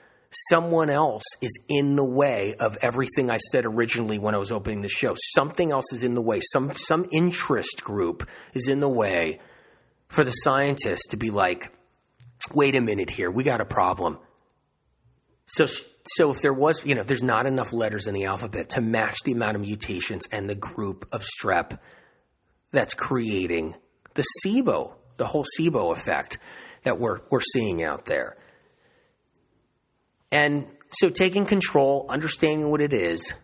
[0.48, 4.82] someone else is in the way of everything I said originally when I was opening
[4.82, 5.14] the show.
[5.34, 6.40] Something else is in the way.
[6.40, 9.40] Some some interest group is in the way
[10.08, 11.72] for the scientists to be like,
[12.52, 14.18] wait a minute here, we got a problem.
[15.46, 15.66] So
[16.08, 19.16] so if there was, you know, there's not enough letters in the alphabet to match
[19.24, 21.78] the amount of mutations and the group of strep
[22.72, 23.74] that's creating
[24.14, 26.38] the SIBO the whole SIBO effect
[26.82, 28.36] that we're, we're seeing out there.
[30.30, 33.34] And so taking control, understanding what it is,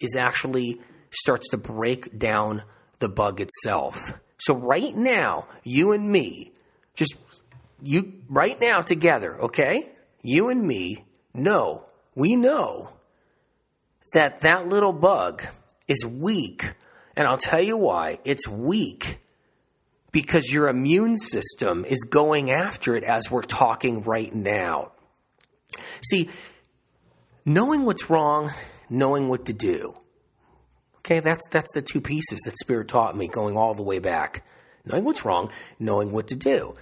[0.00, 2.62] is actually starts to break down
[2.98, 4.12] the bug itself.
[4.38, 6.52] So right now, you and me,
[6.94, 7.16] just
[7.82, 9.84] you right now together, okay?
[10.22, 12.90] You and me know, we know
[14.12, 15.44] that that little bug
[15.86, 16.74] is weak.
[17.18, 18.20] And I'll tell you why.
[18.24, 19.18] It's weak
[20.12, 24.92] because your immune system is going after it as we're talking right now.
[26.08, 26.30] See,
[27.44, 28.52] knowing what's wrong,
[28.88, 29.94] knowing what to do.
[30.98, 34.46] Okay, that's that's the two pieces that spirit taught me going all the way back.
[34.84, 35.50] Knowing what's wrong,
[35.80, 36.72] knowing what to do.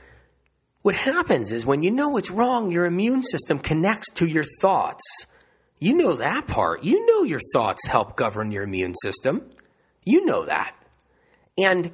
[0.83, 5.03] What happens is when you know what's wrong, your immune system connects to your thoughts.
[5.79, 6.85] You know that part.
[6.85, 9.41] You know your thoughts help govern your immune system.
[10.07, 10.75] You know that.
[11.59, 11.93] And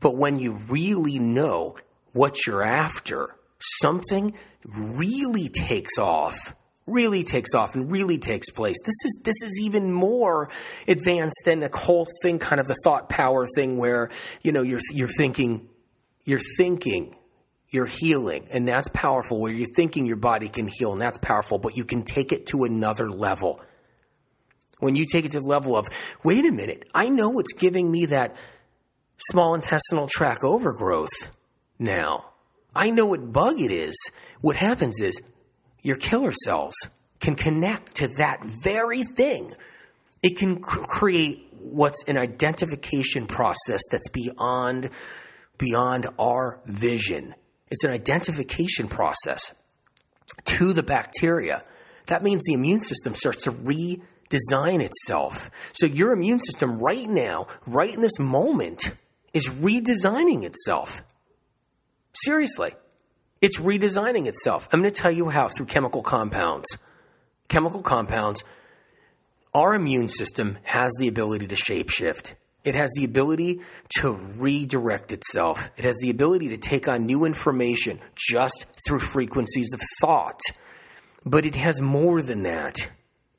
[0.00, 1.76] but when you really know
[2.12, 6.56] what you're after, something really takes off
[6.88, 8.76] really takes off and really takes place.
[8.84, 10.48] This is this is even more
[10.86, 14.10] advanced than the whole thing, kind of the thought power thing, where
[14.42, 15.68] you know you're you're thinking,
[16.24, 17.14] you're thinking,
[17.68, 19.40] you're healing, and that's powerful.
[19.40, 21.58] Where you're thinking your body can heal, and that's powerful.
[21.58, 23.60] But you can take it to another level.
[24.80, 25.88] When you take it to the level of,
[26.22, 28.38] wait a minute, I know what's giving me that
[29.18, 31.36] small intestinal tract overgrowth
[31.78, 32.30] now.
[32.74, 33.96] I know what bug it is.
[34.40, 35.20] What happens is
[35.82, 36.74] your killer cells
[37.20, 39.50] can connect to that very thing.
[40.22, 44.90] It can cr- create what's an identification process that's beyond
[45.58, 47.34] beyond our vision.
[47.68, 49.52] It's an identification process
[50.44, 51.60] to the bacteria.
[52.06, 53.50] That means the immune system starts to
[54.28, 55.50] redesign itself.
[55.72, 58.94] So your immune system right now, right in this moment,
[59.32, 61.02] is redesigning itself.
[62.14, 62.72] Seriously.
[63.40, 64.68] It's redesigning itself.
[64.72, 66.66] I'm going to tell you how through chemical compounds.
[67.48, 68.42] Chemical compounds,
[69.54, 72.34] our immune system has the ability to shapeshift.
[72.64, 73.60] It has the ability
[74.00, 75.70] to redirect itself.
[75.76, 80.40] It has the ability to take on new information just through frequencies of thought.
[81.24, 82.74] But it has more than that.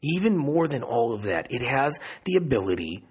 [0.01, 1.47] Even more than all of that.
[1.49, 3.03] It has the ability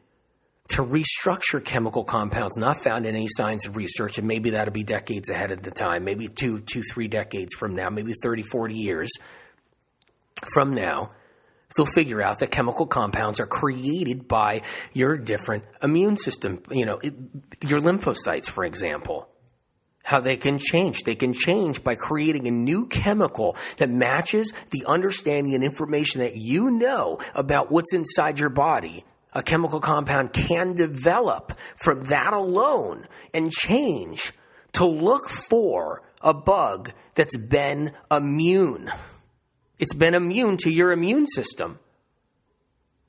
[0.71, 4.85] to restructure chemical compounds not found in any science of research, and maybe that'll be
[4.85, 8.75] decades ahead of the time, maybe two, two, three decades from now, maybe 30, 40
[8.75, 9.11] years
[10.53, 11.09] from now,
[11.77, 16.99] they'll figure out that chemical compounds are created by your different immune system, you know,
[17.03, 17.15] it,
[17.67, 19.29] your lymphocytes, for example.
[20.09, 21.03] How they can change.
[21.03, 26.35] They can change by creating a new chemical that matches the understanding and information that
[26.35, 33.07] you know about what's inside your body a chemical compound can develop from that alone
[33.35, 34.33] and change
[34.73, 38.91] to look for a bug that's been immune.
[39.79, 41.77] It's been immune to your immune system.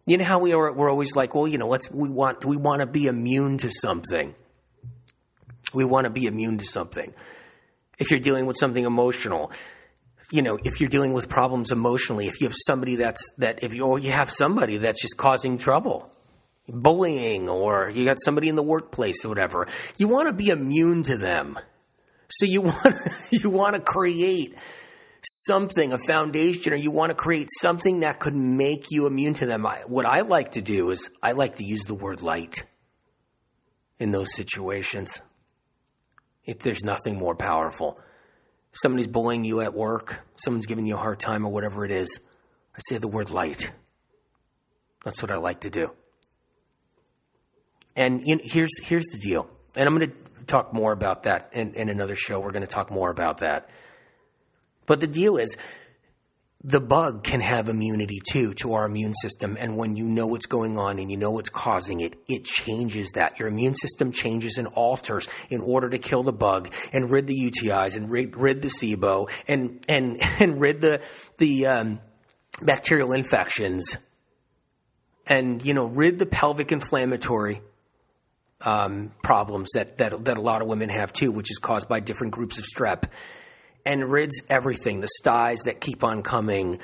[0.06, 2.58] You know how we are, we're always like, well, you know, let's, we want, we
[2.58, 4.36] want to be immune to something.
[5.74, 7.14] We want to be immune to something.
[7.98, 9.52] If you're dealing with something emotional,
[10.32, 13.74] you know, if you're dealing with problems emotionally, if you have somebody that's that if
[13.74, 16.12] you or you have somebody that's just causing trouble,
[16.68, 21.04] bullying, or you got somebody in the workplace or whatever, you want to be immune
[21.04, 21.58] to them.
[22.30, 22.96] So you want
[23.32, 24.56] you want to create
[25.24, 29.46] something, a foundation, or you want to create something that could make you immune to
[29.46, 29.66] them.
[29.66, 32.66] I, what I like to do is I like to use the word light
[34.00, 35.22] in those situations.
[36.46, 38.00] If there's nothing more powerful
[38.72, 42.20] somebody's bullying you at work, someone's giving you a hard time or whatever it is,
[42.76, 43.72] I say the word light.
[45.04, 45.92] That's what I like to do.
[47.96, 49.50] And in, here's here's the deal.
[49.76, 52.40] And I'm going to talk more about that in, in another show.
[52.40, 53.70] We're going to talk more about that.
[54.86, 55.58] But the deal is,
[56.64, 59.56] the bug can have immunity too to our immune system.
[59.58, 63.12] And when you know what's going on and you know what's causing it, it changes
[63.14, 63.40] that.
[63.40, 67.36] Your immune system changes and alters in order to kill the bug and rid the
[67.36, 71.02] UTIs and rid, rid the SIBO and, and, and rid the,
[71.38, 72.02] the um,
[72.62, 73.96] bacterial infections
[75.28, 77.62] and, you know, rid the pelvic inflammatory
[78.66, 82.02] um, problems that, that, that a lot of women have too, which is caused by
[82.02, 83.06] different groups of strep
[83.86, 86.80] and rids everything the styes that keep on coming,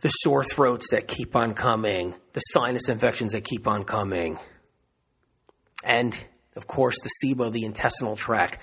[0.00, 4.38] the sore throats that keep on coming, the sinus infections that keep on coming.
[5.84, 6.18] And
[6.56, 8.58] of course, the SIBO, the intestinal tract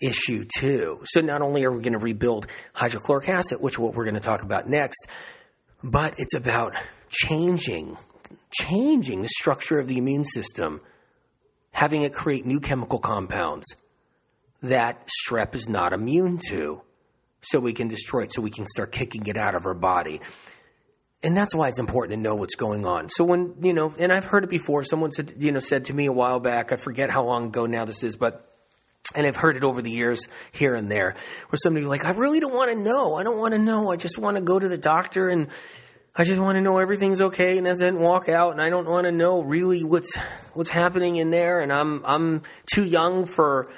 [0.00, 0.98] issue, too.
[1.04, 4.14] So, not only are we going to rebuild hydrochloric acid, which is what we're going
[4.14, 5.06] to talk about next,
[5.82, 6.74] but it's about
[7.08, 7.96] changing,
[8.50, 10.80] changing the structure of the immune system,
[11.72, 13.66] having it create new chemical compounds
[14.62, 16.82] that strep is not immune to.
[17.42, 20.20] So we can destroy it, so we can start kicking it out of our body.
[21.22, 23.08] And that's why it's important to know what's going on.
[23.08, 25.94] So when, you know, and I've heard it before, someone said, you know, said to
[25.94, 28.46] me a while back, I forget how long ago now this is, but
[29.14, 31.14] and I've heard it over the years here and there
[31.48, 33.16] where somebody like, I really don't want to know.
[33.16, 33.90] I don't want to know.
[33.90, 35.48] I just want to go to the doctor and
[36.14, 39.06] I just want to know everything's okay and then walk out and I don't want
[39.06, 40.16] to know really what's
[40.54, 42.42] what's happening in there and I'm I'm
[42.72, 43.70] too young for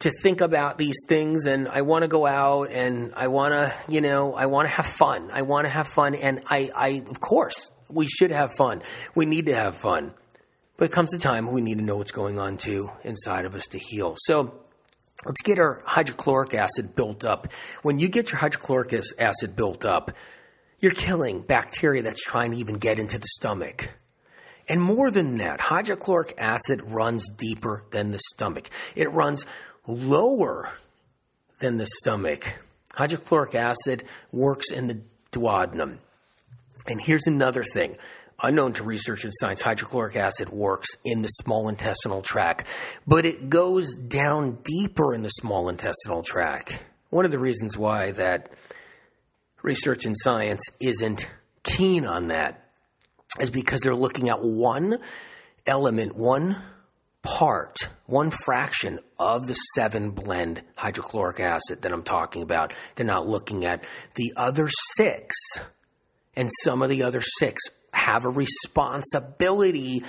[0.00, 3.74] to think about these things and I want to go out and I want to,
[3.88, 5.30] you know, I want to have fun.
[5.32, 8.82] I want to have fun and I I of course, we should have fun.
[9.14, 10.12] We need to have fun.
[10.76, 13.56] But it comes a time we need to know what's going on too inside of
[13.56, 14.14] us to heal.
[14.18, 14.54] So
[15.26, 17.48] let's get our hydrochloric acid built up.
[17.82, 20.12] When you get your hydrochloric acid built up,
[20.78, 23.90] you're killing bacteria that's trying to even get into the stomach.
[24.68, 28.68] And more than that, hydrochloric acid runs deeper than the stomach.
[28.94, 29.46] It runs
[29.88, 30.70] lower
[31.58, 32.54] than the stomach.
[32.94, 35.00] Hydrochloric acid works in the
[35.32, 35.98] duodenum.
[36.86, 37.96] And here's another thing
[38.40, 42.66] unknown to research and science, hydrochloric acid works in the small intestinal tract,
[43.04, 46.80] but it goes down deeper in the small intestinal tract.
[47.10, 48.54] One of the reasons why that
[49.62, 51.26] research and science isn't
[51.64, 52.64] keen on that
[53.40, 54.98] is because they're looking at one
[55.66, 56.56] element, one
[57.28, 62.72] part, one fraction of the seven blend hydrochloric acid that I'm talking about.
[62.94, 65.36] They're not looking at the other six.
[66.34, 67.62] And some of the other six
[67.92, 70.02] have a responsibility.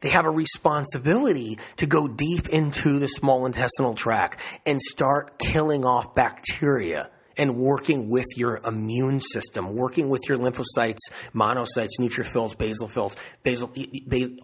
[0.00, 5.84] They have a responsibility to go deep into the small intestinal tract and start killing
[5.84, 13.16] off bacteria and working with your immune system, working with your lymphocytes, monocytes, neutrophils, basophils,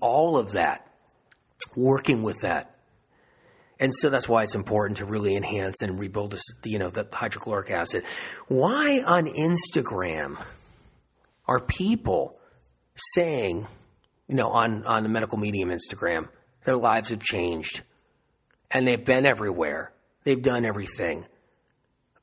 [0.01, 0.88] all of that,
[1.79, 2.75] working with that.
[3.81, 7.07] And so that's why it's important to really enhance and rebuild this, you know, the
[7.13, 8.05] hydrochloric acid.
[8.49, 10.43] Why on Instagram
[11.47, 12.39] are people
[12.97, 13.67] saying,
[14.27, 16.29] you know, on, on the medical medium Instagram,
[16.65, 17.83] their lives have changed
[18.71, 19.93] and they've been everywhere.
[20.25, 21.25] They've done everything.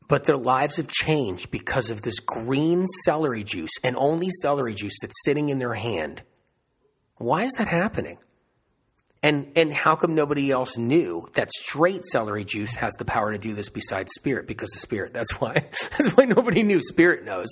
[0.08, 4.98] But their lives have changed because of this green celery juice and only celery juice
[5.02, 6.22] that's sitting in their hand.
[7.16, 8.20] Why is that happening?
[9.26, 13.40] And, and how come nobody else knew that straight celery juice has the power to
[13.40, 14.46] do this besides spirit?
[14.46, 15.16] Because of spirit.
[15.16, 15.54] That's why,
[15.98, 16.80] that's why nobody knew.
[16.80, 17.48] Spirit knows.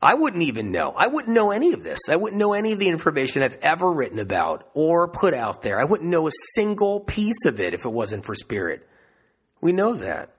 [0.00, 0.94] I wouldn't even know.
[0.96, 1.98] I wouldn't know any of this.
[2.08, 5.80] I wouldn't know any of the information I've ever written about or put out there.
[5.80, 8.88] I wouldn't know a single piece of it if it wasn't for spirit.
[9.60, 10.36] We know that.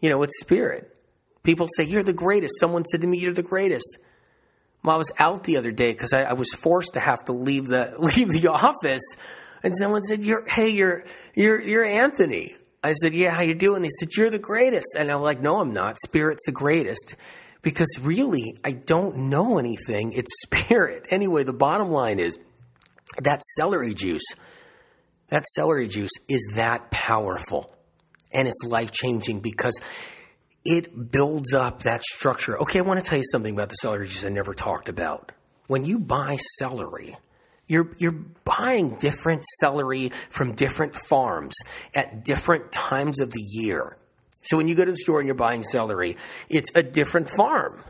[0.00, 0.98] You know, it's spirit.
[1.42, 2.58] People say, You're the greatest.
[2.58, 3.98] Someone said to me, You're the greatest.
[4.82, 7.32] Well, I was out the other day because I, I, was forced to have to
[7.32, 9.04] leave the leave the office,
[9.64, 11.02] and someone said, "You're hey, you're
[11.34, 12.54] you're you're Anthony."
[12.84, 15.60] I said, "Yeah, how you doing?" They said, "You're the greatest," and I'm like, "No,
[15.60, 15.98] I'm not.
[15.98, 17.16] Spirit's the greatest."
[17.64, 20.12] because really, I don't know anything.
[20.12, 21.06] It's spirit.
[21.10, 22.38] Anyway, the bottom line is
[23.18, 24.24] that celery juice,
[25.30, 27.68] that celery juice is that powerful
[28.32, 29.80] and it's life changing because
[30.64, 32.58] it builds up that structure.
[32.60, 35.32] Okay, I want to tell you something about the celery juice I never talked about.
[35.66, 37.16] When you buy celery,
[37.74, 38.12] you're, you're
[38.44, 41.54] buying different celery from different farms
[41.94, 43.98] at different times of the year.
[44.42, 46.16] So when you go to the store and you're buying celery,
[46.48, 47.82] it's a different farm.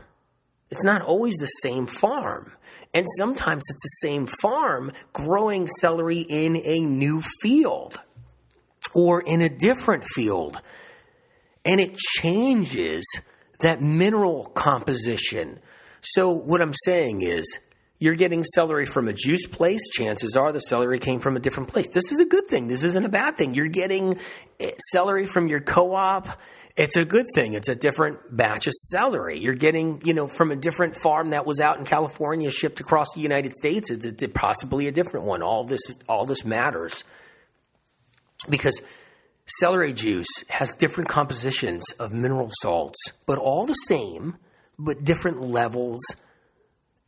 [0.71, 2.51] It's not always the same farm.
[2.93, 7.99] And sometimes it's the same farm growing celery in a new field
[8.93, 10.61] or in a different field.
[11.63, 13.03] And it changes
[13.59, 15.59] that mineral composition.
[16.01, 17.59] So, what I'm saying is,
[17.97, 21.69] you're getting celery from a juice place, chances are the celery came from a different
[21.69, 21.87] place.
[21.87, 22.67] This is a good thing.
[22.67, 23.53] This isn't a bad thing.
[23.53, 24.17] You're getting
[24.59, 26.27] eh, celery from your co op.
[26.75, 27.53] It's a good thing.
[27.53, 29.39] It's a different batch of celery.
[29.39, 33.07] You're getting, you know, from a different farm that was out in California, shipped across
[33.15, 33.89] the United States.
[33.89, 35.41] It's, it's possibly a different one.
[35.41, 37.05] All this, all this matters
[38.49, 38.81] because
[39.45, 44.35] celery juice has different compositions of mineral salts, but all the same,
[44.77, 46.01] but different levels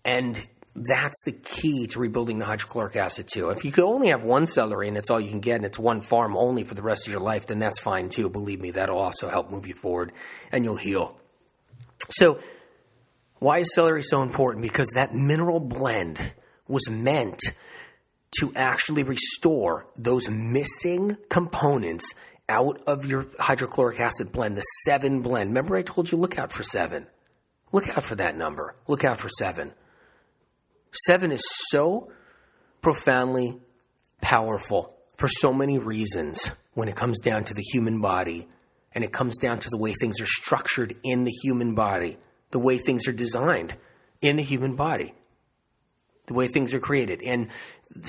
[0.05, 0.47] and
[0.77, 3.49] that's the key to rebuilding the hydrochloric acid too.
[3.49, 5.79] If you could only have one celery and it's all you can get and it's
[5.79, 8.29] one farm only for the rest of your life, then that's fine too.
[8.29, 10.11] Believe me, that'll also help move you forward
[10.51, 11.17] and you'll heal.
[12.09, 12.39] So,
[13.39, 14.61] why is celery so important?
[14.61, 16.33] Because that mineral blend
[16.67, 17.39] was meant
[18.39, 22.13] to actually restore those missing components
[22.49, 25.49] out of your hydrochloric acid blend, the seven blend.
[25.49, 27.07] Remember, I told you look out for seven.
[27.71, 28.75] Look out for that number.
[28.87, 29.73] Look out for seven.
[30.91, 32.11] Seven is so
[32.81, 33.59] profoundly
[34.21, 38.47] powerful for so many reasons when it comes down to the human body
[38.93, 42.17] and it comes down to the way things are structured in the human body,
[42.51, 43.75] the way things are designed
[44.21, 45.13] in the human body,
[46.27, 47.21] the way things are created.
[47.25, 47.49] And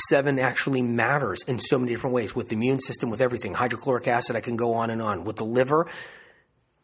[0.08, 3.54] seven actually matters in so many different ways with the immune system, with everything.
[3.54, 5.24] Hydrochloric acid, I can go on and on.
[5.24, 5.86] With the liver,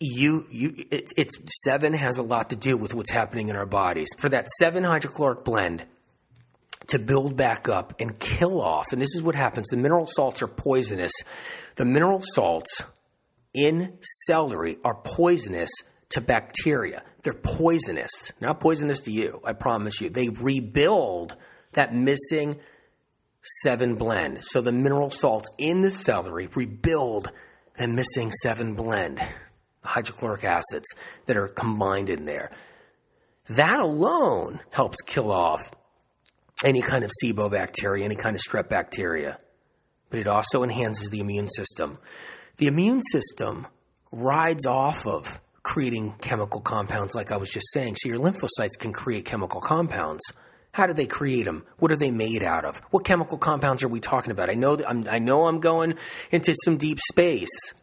[0.00, 3.66] you you it, it's seven has a lot to do with what's happening in our
[3.66, 4.08] bodies.
[4.18, 5.84] For that seven hydrochloric blend
[6.88, 9.68] to build back up and kill off, and this is what happens.
[9.68, 11.12] The mineral salts are poisonous.
[11.76, 12.82] The mineral salts
[13.54, 15.70] in celery are poisonous
[16.10, 17.02] to bacteria.
[17.22, 19.40] They're poisonous, not poisonous to you.
[19.44, 20.10] I promise you.
[20.10, 21.36] They rebuild
[21.72, 22.60] that missing
[23.62, 24.44] seven blend.
[24.44, 27.30] So the mineral salts in the celery rebuild
[27.78, 29.20] the missing seven blend,
[29.84, 30.86] hydrochloric acids
[31.26, 32.50] that are combined in there.
[33.50, 35.70] That alone helps kill off
[36.64, 39.38] any kind of SIBO bacteria, any kind of strep bacteria.
[40.10, 41.98] But it also enhances the immune system.
[42.56, 43.66] The immune system
[44.12, 47.96] rides off of creating chemical compounds, like I was just saying.
[47.96, 50.22] So your lymphocytes can create chemical compounds.
[50.72, 51.64] How do they create them?
[51.78, 52.78] What are they made out of?
[52.90, 54.50] What chemical compounds are we talking about?
[54.50, 55.94] I know that I'm, I know I'm going
[56.30, 57.74] into some deep space,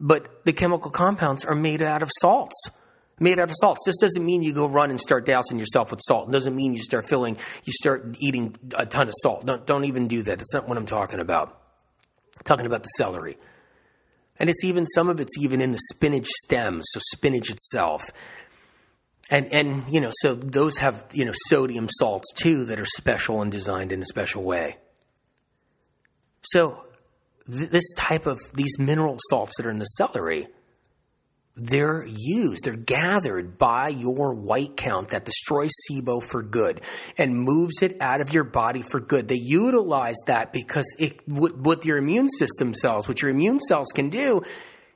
[0.00, 2.70] but the chemical compounds are made out of salts.
[3.20, 3.80] Made out of salts.
[3.86, 6.28] This doesn't mean you go run and start dousing yourself with salt.
[6.28, 9.46] It doesn't mean you start filling, you start eating a ton of salt.
[9.46, 10.38] Don't, don't even do that.
[10.38, 11.48] That's not what I'm talking about.
[12.38, 13.36] I'm talking about the celery.
[14.40, 18.10] And it's even, some of it's even in the spinach stems, so spinach itself
[19.30, 23.40] and and you know so those have you know sodium salts too that are special
[23.40, 24.76] and designed in a special way
[26.42, 26.83] so
[27.50, 30.46] th- this type of these mineral salts that are in the celery
[31.56, 36.80] they're used they're gathered by your white count that destroys SIBO for good
[37.16, 41.56] and moves it out of your body for good they utilize that because it what,
[41.56, 44.42] what your immune system cells what your immune cells can do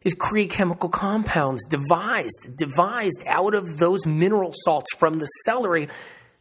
[0.03, 5.88] is create chemical compounds devised, devised out of those mineral salts from the celery.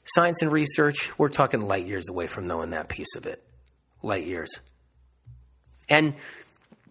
[0.04, 3.44] Science and research, we're talking light years away from knowing that piece of it.
[4.02, 4.62] Light years.
[5.90, 6.16] And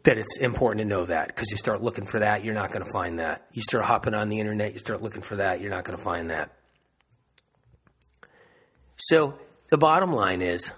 [0.02, 2.84] but it's important to know that because you start looking for that, you're not going
[2.84, 3.44] to find that.
[3.52, 6.02] You start hopping on the internet, you start looking for that, you're not going to
[6.02, 6.52] find that.
[8.96, 9.34] So
[9.68, 10.70] the bottom line is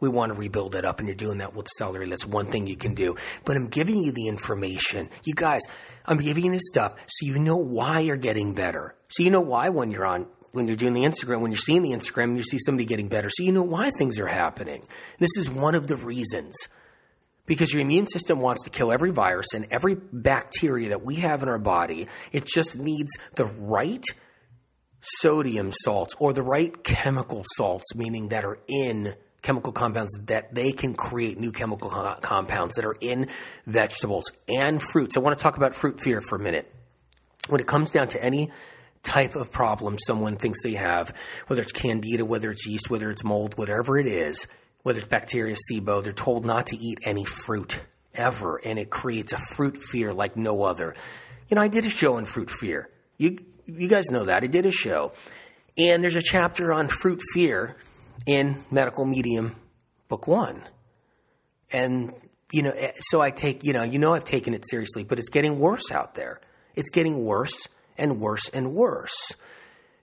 [0.00, 2.08] we want to rebuild it up and you're doing that with celery.
[2.08, 3.14] That's one thing you can do.
[3.44, 5.10] But I'm giving you the information.
[5.22, 5.60] You guys,
[6.06, 8.96] I'm giving you this stuff so you know why you're getting better.
[9.08, 11.82] So you know why when you're on when you're doing the Instagram, when you're seeing
[11.82, 13.28] the Instagram, you see somebody getting better.
[13.30, 14.84] So you know why things are happening.
[15.18, 16.54] This is one of the reasons.
[17.46, 21.42] Because your immune system wants to kill every virus and every bacteria that we have
[21.42, 22.06] in our body.
[22.30, 24.04] It just needs the right
[25.00, 30.72] sodium salts or the right chemical salts, meaning that are in chemical compounds that they
[30.72, 31.90] can create new chemical
[32.20, 33.26] compounds that are in
[33.66, 35.16] vegetables and fruits.
[35.16, 36.72] I want to talk about fruit fear for a minute.
[37.48, 38.50] When it comes down to any
[39.02, 41.12] type of problem someone thinks they have,
[41.48, 44.46] whether it's candida, whether it's yeast, whether it's mold, whatever it is,
[44.82, 47.80] whether it's bacteria, SIBO, they're told not to eat any fruit
[48.14, 50.94] ever, and it creates a fruit fear like no other.
[51.48, 52.88] You know, I did a show on fruit fear.
[53.18, 55.12] You you guys know that I did a show,
[55.78, 57.76] and there's a chapter on fruit fear
[58.26, 59.54] in Medical Medium
[60.08, 60.62] Book One.
[61.72, 62.12] And,
[62.52, 65.18] you know, eh, so I take, you know, you know I've taken it seriously, but
[65.18, 66.40] it's getting worse out there.
[66.74, 69.32] It's getting worse and worse and worse.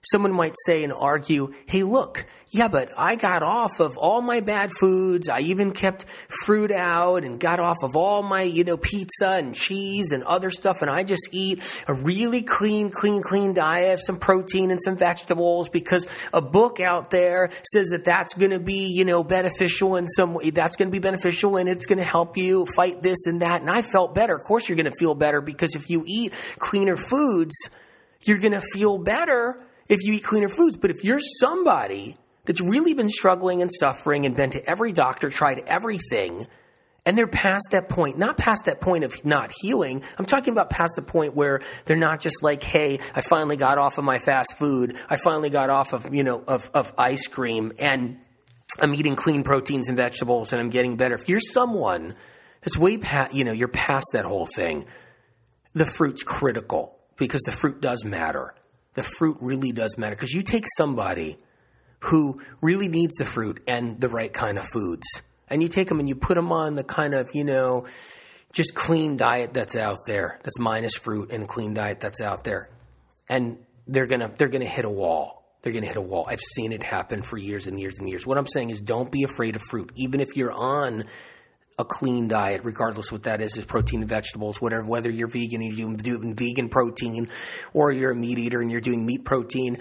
[0.02, 4.40] Someone might say and argue, hey, look, yeah, but I got off of all my
[4.40, 5.28] bad foods.
[5.28, 9.54] I even kept fruit out and got off of all my, you know, pizza and
[9.54, 10.80] cheese and other stuff.
[10.80, 15.68] And I just eat a really clean, clean, clean diet, some protein and some vegetables
[15.68, 20.06] because a book out there says that that's going to be, you know, beneficial in
[20.06, 20.48] some way.
[20.48, 23.60] That's going to be beneficial and it's going to help you fight this and that.
[23.60, 24.34] And I felt better.
[24.34, 27.68] Of course, you're going to feel better because if you eat cleaner foods,
[28.22, 29.58] you're going to feel better
[29.90, 30.78] if you eat cleaner foods.
[30.78, 32.14] But if you're somebody
[32.46, 36.46] that's really been struggling and suffering and been to every doctor, tried everything,
[37.04, 40.02] and they're past that point, not past that point of not healing.
[40.18, 43.78] I'm talking about past the point where they're not just like, hey, I finally got
[43.78, 44.96] off of my fast food.
[45.08, 48.18] I finally got off of, you know, of, of ice cream and
[48.78, 51.14] I'm eating clean proteins and vegetables and I'm getting better.
[51.14, 52.14] If you're someone
[52.60, 54.84] that's way past, you know, you're past that whole thing,
[55.72, 58.54] the fruit's critical because the fruit does matter
[58.94, 60.16] the fruit really does matter.
[60.16, 61.36] Because you take somebody
[62.00, 65.06] who really needs the fruit and the right kind of foods
[65.50, 67.84] and you take them and you put them on the kind of you know
[68.52, 72.68] just clean diet that's out there that's minus fruit and clean diet that's out there.
[73.28, 75.44] And they're gonna they're gonna hit a wall.
[75.62, 76.26] They're gonna hit a wall.
[76.28, 78.26] I've seen it happen for years and years and years.
[78.26, 79.92] What i'm saying is don't be afraid of fruit.
[79.96, 81.04] Even if you're on
[81.80, 85.62] a clean diet, regardless what that is, is protein and vegetables, whatever, whether you're vegan
[85.62, 87.28] and you're doing vegan protein
[87.72, 89.78] or you're a meat eater and you're doing meat protein,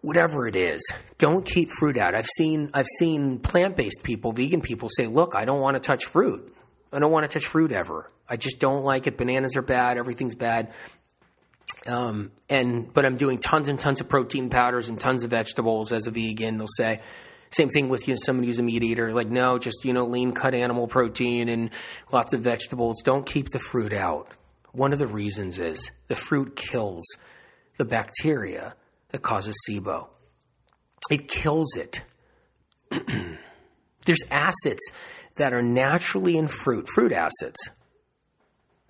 [0.00, 2.14] whatever it is, don't keep fruit out.
[2.14, 6.06] I've seen, I've seen plant-based people, vegan people say, look, I don't want to touch
[6.06, 6.52] fruit.
[6.92, 8.06] I don't want to touch fruit ever.
[8.28, 9.16] I just don't like it.
[9.16, 9.96] Bananas are bad.
[9.96, 10.74] Everything's bad.
[11.86, 15.90] Um, and, but I'm doing tons and tons of protein powders and tons of vegetables
[15.90, 16.58] as a vegan.
[16.58, 16.98] They'll say,
[17.52, 20.06] same thing with you know, somebody who's a meat eater, like no, just you know
[20.06, 21.70] lean cut animal protein and
[22.10, 23.02] lots of vegetables.
[23.02, 24.28] Don't keep the fruit out.
[24.72, 27.04] One of the reasons is the fruit kills
[27.76, 28.74] the bacteria
[29.10, 30.08] that causes SIBO.
[31.10, 32.02] It kills it.
[34.04, 34.90] There's acids
[35.36, 37.70] that are naturally in fruit, fruit acids,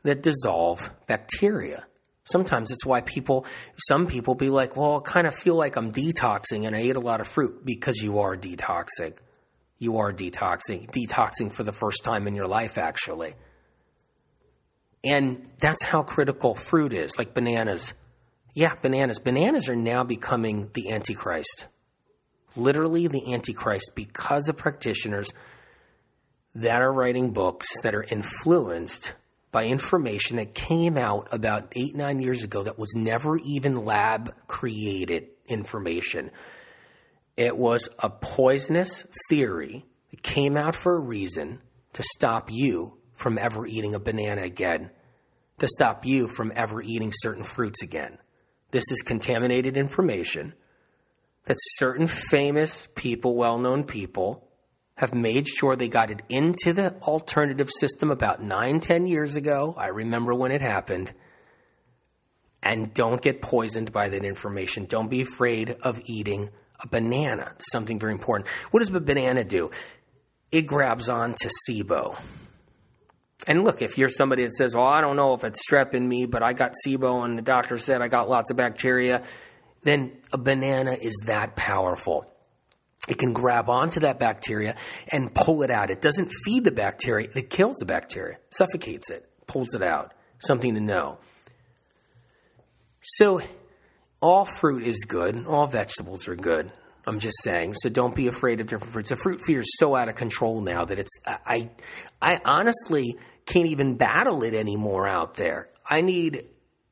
[0.04, 1.86] that dissolve bacteria.
[2.32, 3.44] Sometimes it's why people,
[3.76, 6.96] some people be like, well, I kind of feel like I'm detoxing and I ate
[6.96, 9.16] a lot of fruit because you are detoxing.
[9.78, 13.34] You are detoxing, detoxing for the first time in your life, actually.
[15.04, 17.92] And that's how critical fruit is, like bananas.
[18.54, 19.18] Yeah, bananas.
[19.18, 21.66] Bananas are now becoming the Antichrist.
[22.56, 25.32] Literally the Antichrist because of practitioners
[26.54, 29.14] that are writing books that are influenced
[29.52, 34.34] by information that came out about eight, nine years ago that was never even lab
[34.48, 36.30] created information.
[37.36, 41.60] It was a poisonous theory that came out for a reason
[41.92, 44.90] to stop you from ever eating a banana again,
[45.58, 48.18] to stop you from ever eating certain fruits again.
[48.70, 50.54] This is contaminated information
[51.44, 54.41] that certain famous people, well known people,
[55.02, 59.74] have made sure they got it into the alternative system about nine, ten years ago.
[59.76, 61.12] I remember when it happened.
[62.62, 64.84] And don't get poisoned by that information.
[64.84, 67.50] Don't be afraid of eating a banana.
[67.56, 68.48] It's something very important.
[68.70, 69.72] What does a banana do?
[70.52, 72.16] It grabs on to SIBO.
[73.48, 76.08] And look, if you're somebody that says, well, I don't know if it's strep in
[76.08, 79.24] me, but I got SIBO and the doctor said I got lots of bacteria,
[79.82, 82.32] then a banana is that powerful.
[83.08, 84.76] It can grab onto that bacteria
[85.10, 85.90] and pull it out.
[85.90, 90.12] It doesn't feed the bacteria, it kills the bacteria, suffocates it, pulls it out.
[90.38, 91.18] Something to know.
[93.00, 93.40] So,
[94.20, 96.72] all fruit is good, all vegetables are good.
[97.06, 97.74] I'm just saying.
[97.74, 99.10] So don't be afraid of different fruits.
[99.10, 101.70] The fruit fear is so out of control now that it's I
[102.20, 105.68] I honestly can't even battle it anymore out there.
[105.88, 106.44] I need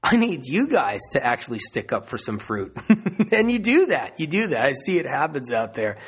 [0.03, 2.77] I need you guys to actually stick up for some fruit.
[3.33, 4.19] and you do that.
[4.19, 4.65] You do that.
[4.65, 5.99] I see it happens out there.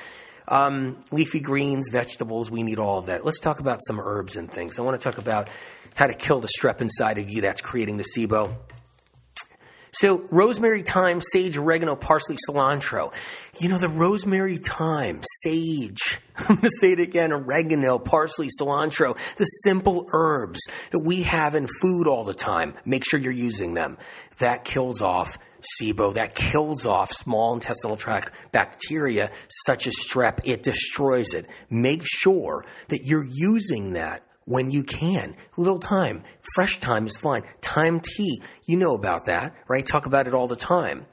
[0.49, 3.25] Um, leafy greens, vegetables, we need all of that.
[3.25, 4.79] Let's talk about some herbs and things.
[4.79, 5.49] I want to talk about
[5.95, 8.55] how to kill the strep inside of you that's creating the SIBO.
[9.95, 13.13] So, rosemary, thyme, sage, oregano, parsley, cilantro.
[13.59, 19.19] You know, the rosemary, thyme, sage, I'm going to say it again, oregano, parsley, cilantro,
[19.37, 20.61] the simple herbs
[20.93, 22.73] that we have in food all the time.
[22.87, 23.99] Make sure you're using them.
[24.39, 25.39] That kills off
[25.79, 29.31] SIBO, that kills off small intestinal tract bacteria
[29.67, 30.41] such as strep.
[30.45, 31.47] It destroys it.
[31.69, 35.37] Make sure that you're using that when you can.
[35.57, 36.23] Little thyme.
[36.55, 37.43] Fresh thyme is fine.
[37.61, 38.43] Thyme tea.
[38.65, 39.87] You know about that, right?
[39.87, 41.07] Talk about it all the time.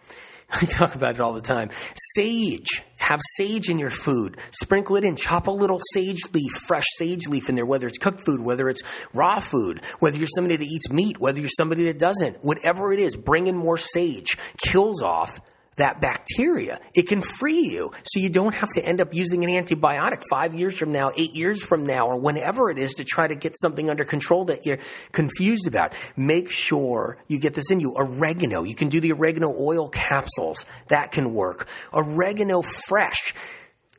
[0.51, 1.69] I talk about it all the time.
[2.15, 2.81] Sage.
[2.97, 4.37] Have sage in your food.
[4.51, 5.15] Sprinkle it in.
[5.15, 8.67] Chop a little sage leaf, fresh sage leaf in there, whether it's cooked food, whether
[8.67, 8.81] it's
[9.13, 12.43] raw food, whether you're somebody that eats meat, whether you're somebody that doesn't.
[12.43, 14.37] Whatever it is, bring in more sage.
[14.57, 15.39] Kills off
[15.79, 16.79] that bacteria.
[16.93, 20.55] It can free you so you don't have to end up using an antibiotic five
[20.55, 23.57] years from now, eight years from now, or whenever it is to try to get
[23.57, 24.79] something under control that you're
[25.11, 25.93] confused about.
[26.15, 27.95] Make sure you get this in you.
[27.97, 28.63] Oregano.
[28.63, 30.65] You can do the oregano oil capsules.
[30.87, 31.67] That can work.
[31.93, 33.33] Oregano fresh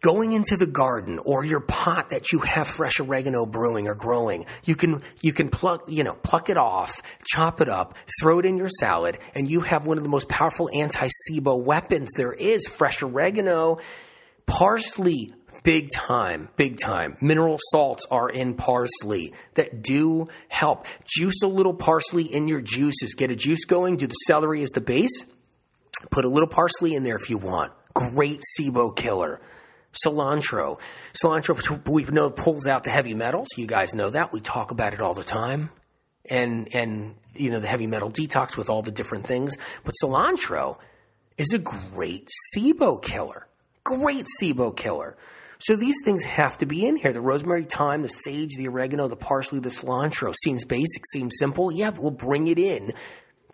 [0.01, 4.47] going into the garden or your pot that you have fresh oregano brewing or growing,
[4.65, 8.47] you can, you can pluck, you know, pluck it off, chop it up, throw it
[8.47, 12.67] in your salad, and you have one of the most powerful anti-SIBO weapons there is,
[12.67, 13.79] fresh oregano,
[14.47, 15.31] parsley,
[15.63, 17.17] big time, big time.
[17.21, 20.87] Mineral salts are in parsley that do help.
[21.05, 23.15] Juice a little parsley in your juices.
[23.15, 23.97] Get a juice going.
[23.97, 25.25] Do the celery as the base.
[26.11, 27.73] Put a little parsley in there if you want.
[27.93, 29.41] Great SIBO killer
[29.93, 30.81] cilantro.
[31.13, 33.49] Cilantro, we know, pulls out the heavy metals.
[33.57, 34.33] You guys know that.
[34.33, 35.71] We talk about it all the time.
[36.29, 39.57] And, and, you know, the heavy metal detox with all the different things.
[39.85, 40.81] But cilantro
[41.39, 43.49] is a great SIBO killer.
[43.85, 45.17] Great SIBO killer.
[45.59, 47.13] So these things have to be in here.
[47.13, 50.35] The rosemary, thyme, the sage, the oregano, the parsley, the cilantro.
[50.45, 51.73] Seems basic, seems simple.
[51.73, 52.93] Yeah, we'll bring it in.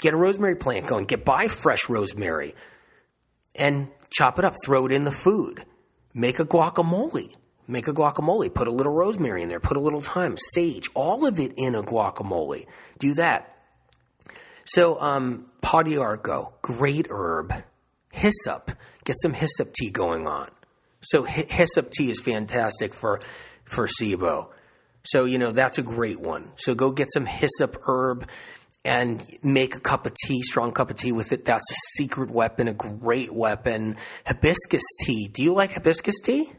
[0.00, 1.06] Get a rosemary plant going.
[1.06, 2.54] Get buy fresh rosemary
[3.54, 4.54] and chop it up.
[4.64, 5.64] Throw it in the food
[6.16, 7.34] Make a guacamole.
[7.68, 8.52] Make a guacamole.
[8.52, 9.60] Put a little rosemary in there.
[9.60, 12.64] Put a little thyme, sage, all of it in a guacamole.
[12.98, 13.54] Do that.
[14.64, 15.46] So, um,
[16.62, 17.52] great herb.
[18.12, 18.70] Hyssop,
[19.04, 20.48] get some hyssop tea going on.
[21.02, 23.20] So hyssop tea is fantastic for
[23.64, 24.48] for SIBO.
[25.04, 26.52] So you know that's a great one.
[26.56, 28.26] So go get some hyssop herb
[28.86, 31.44] and make a cup of tea, strong cup of tea with it.
[31.44, 33.96] That's a secret weapon, a great weapon.
[34.24, 35.28] Hibiscus tea.
[35.28, 36.52] Do you like hibiscus tea?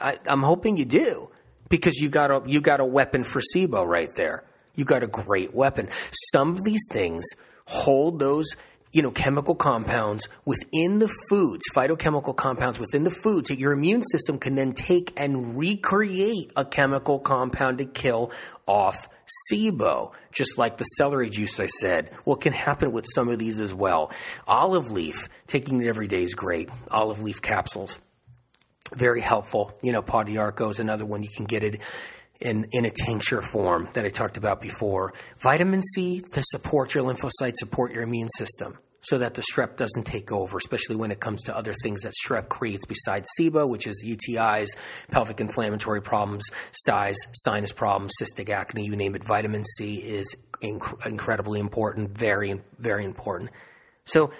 [0.00, 1.28] I, am hoping you do
[1.68, 4.44] because you got a you got a weapon for SIBO right there.
[4.76, 5.88] You got a great weapon.
[6.32, 7.26] Some of these things
[7.66, 8.54] hold those
[8.92, 14.02] you know, chemical compounds within the foods, phytochemical compounds within the foods that your immune
[14.02, 18.32] system can then take and recreate a chemical compound to kill
[18.66, 19.08] off
[19.50, 22.10] SIBO, just like the celery juice I said.
[22.24, 24.10] What can happen with some of these as well?
[24.46, 26.68] Olive leaf, taking it every day is great.
[26.90, 28.00] Olive leaf capsules,
[28.92, 29.72] very helpful.
[29.82, 31.22] You know, Pau d'Arco is another one.
[31.22, 31.80] You can get it
[32.40, 35.12] in, in a tincture form that I talked about before.
[35.38, 40.04] Vitamin C to support your lymphocytes, support your immune system so that the strep doesn't
[40.04, 43.86] take over, especially when it comes to other things that strep creates besides SIBO, which
[43.86, 44.68] is UTIs,
[45.10, 49.24] pelvic inflammatory problems, styes, sinus problems, cystic acne, you name it.
[49.24, 53.50] Vitamin C is inc- incredibly important, very, very important.
[54.04, 54.30] So,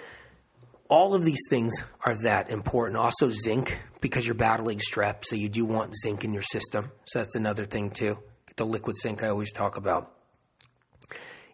[0.91, 2.97] all of these things are that important.
[2.97, 6.91] Also, zinc, because you're battling strep, so you do want zinc in your system.
[7.05, 8.17] So, that's another thing, too.
[8.57, 10.11] The liquid zinc I always talk about.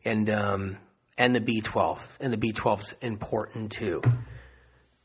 [0.03, 0.77] And, um,
[1.17, 1.99] and the B12.
[2.19, 4.01] And the B12 is important too.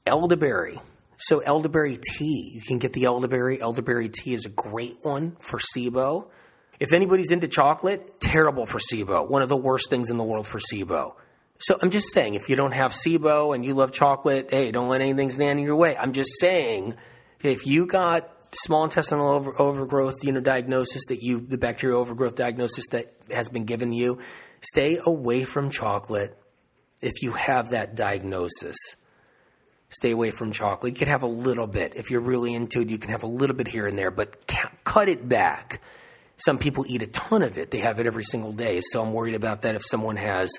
[0.06, 0.78] Elderberry.
[1.18, 2.52] So, elderberry tea.
[2.54, 3.60] You can get the elderberry.
[3.60, 6.28] Elderberry tea is a great one for SIBO.
[6.80, 9.30] If anybody's into chocolate, terrible for SIBO.
[9.30, 11.12] One of the worst things in the world for SIBO.
[11.62, 14.88] So I'm just saying, if you don't have SIBO and you love chocolate, hey, don't
[14.88, 15.96] let anything stand in your way.
[15.96, 16.96] I'm just saying,
[17.40, 22.34] if you got small intestinal over, overgrowth, you know, diagnosis that you, the bacterial overgrowth
[22.34, 24.18] diagnosis that has been given you,
[24.60, 26.36] stay away from chocolate
[27.00, 28.76] if you have that diagnosis.
[29.88, 30.94] Stay away from chocolate.
[30.94, 31.94] You can have a little bit.
[31.94, 34.48] If you're really into it, you can have a little bit here and there, but
[34.82, 35.80] cut it back.
[36.38, 37.70] Some people eat a ton of it.
[37.70, 38.80] They have it every single day.
[38.80, 40.50] So I'm worried about that if someone has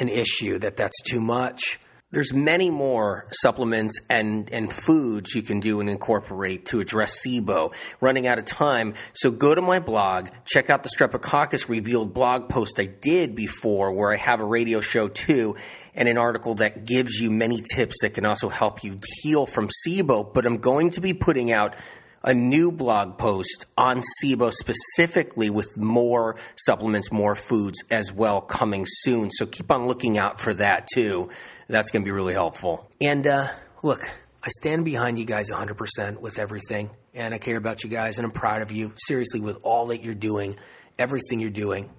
[0.00, 1.78] an issue that that's too much.
[2.10, 7.74] There's many more supplements and, and foods you can do and incorporate to address SIBO.
[8.00, 12.48] Running out of time, so go to my blog, check out the Streptococcus Revealed blog
[12.48, 15.56] post I did before where I have a radio show too
[15.94, 19.68] and an article that gives you many tips that can also help you heal from
[19.68, 20.32] SIBO.
[20.32, 21.74] But I'm going to be putting out
[22.22, 28.84] a new blog post on SIBO specifically with more supplements, more foods as well coming
[28.86, 29.30] soon.
[29.30, 31.30] So keep on looking out for that too.
[31.68, 32.90] That's going to be really helpful.
[33.00, 33.48] And uh,
[33.82, 34.10] look,
[34.42, 38.24] I stand behind you guys 100% with everything, and I care about you guys, and
[38.24, 40.56] I'm proud of you, seriously, with all that you're doing,
[40.98, 41.90] everything you're doing.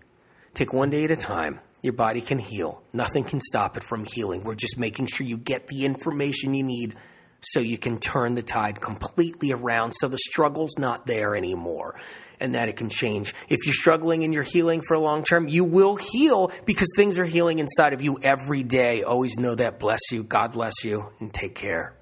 [0.54, 1.60] Take one day at a time.
[1.82, 2.82] Your body can heal.
[2.92, 4.44] Nothing can stop it from healing.
[4.44, 6.96] We're just making sure you get the information you need
[7.42, 11.96] so you can turn the tide completely around so the struggle's not there anymore
[12.40, 13.34] and that it can change.
[13.50, 17.20] If you're struggling and you're healing for a long term, you will heal because things
[17.20, 19.04] are healing inside of you every day.
[19.04, 19.80] Always know that.
[19.80, 20.24] Bless you.
[20.24, 21.99] God bless you and take care.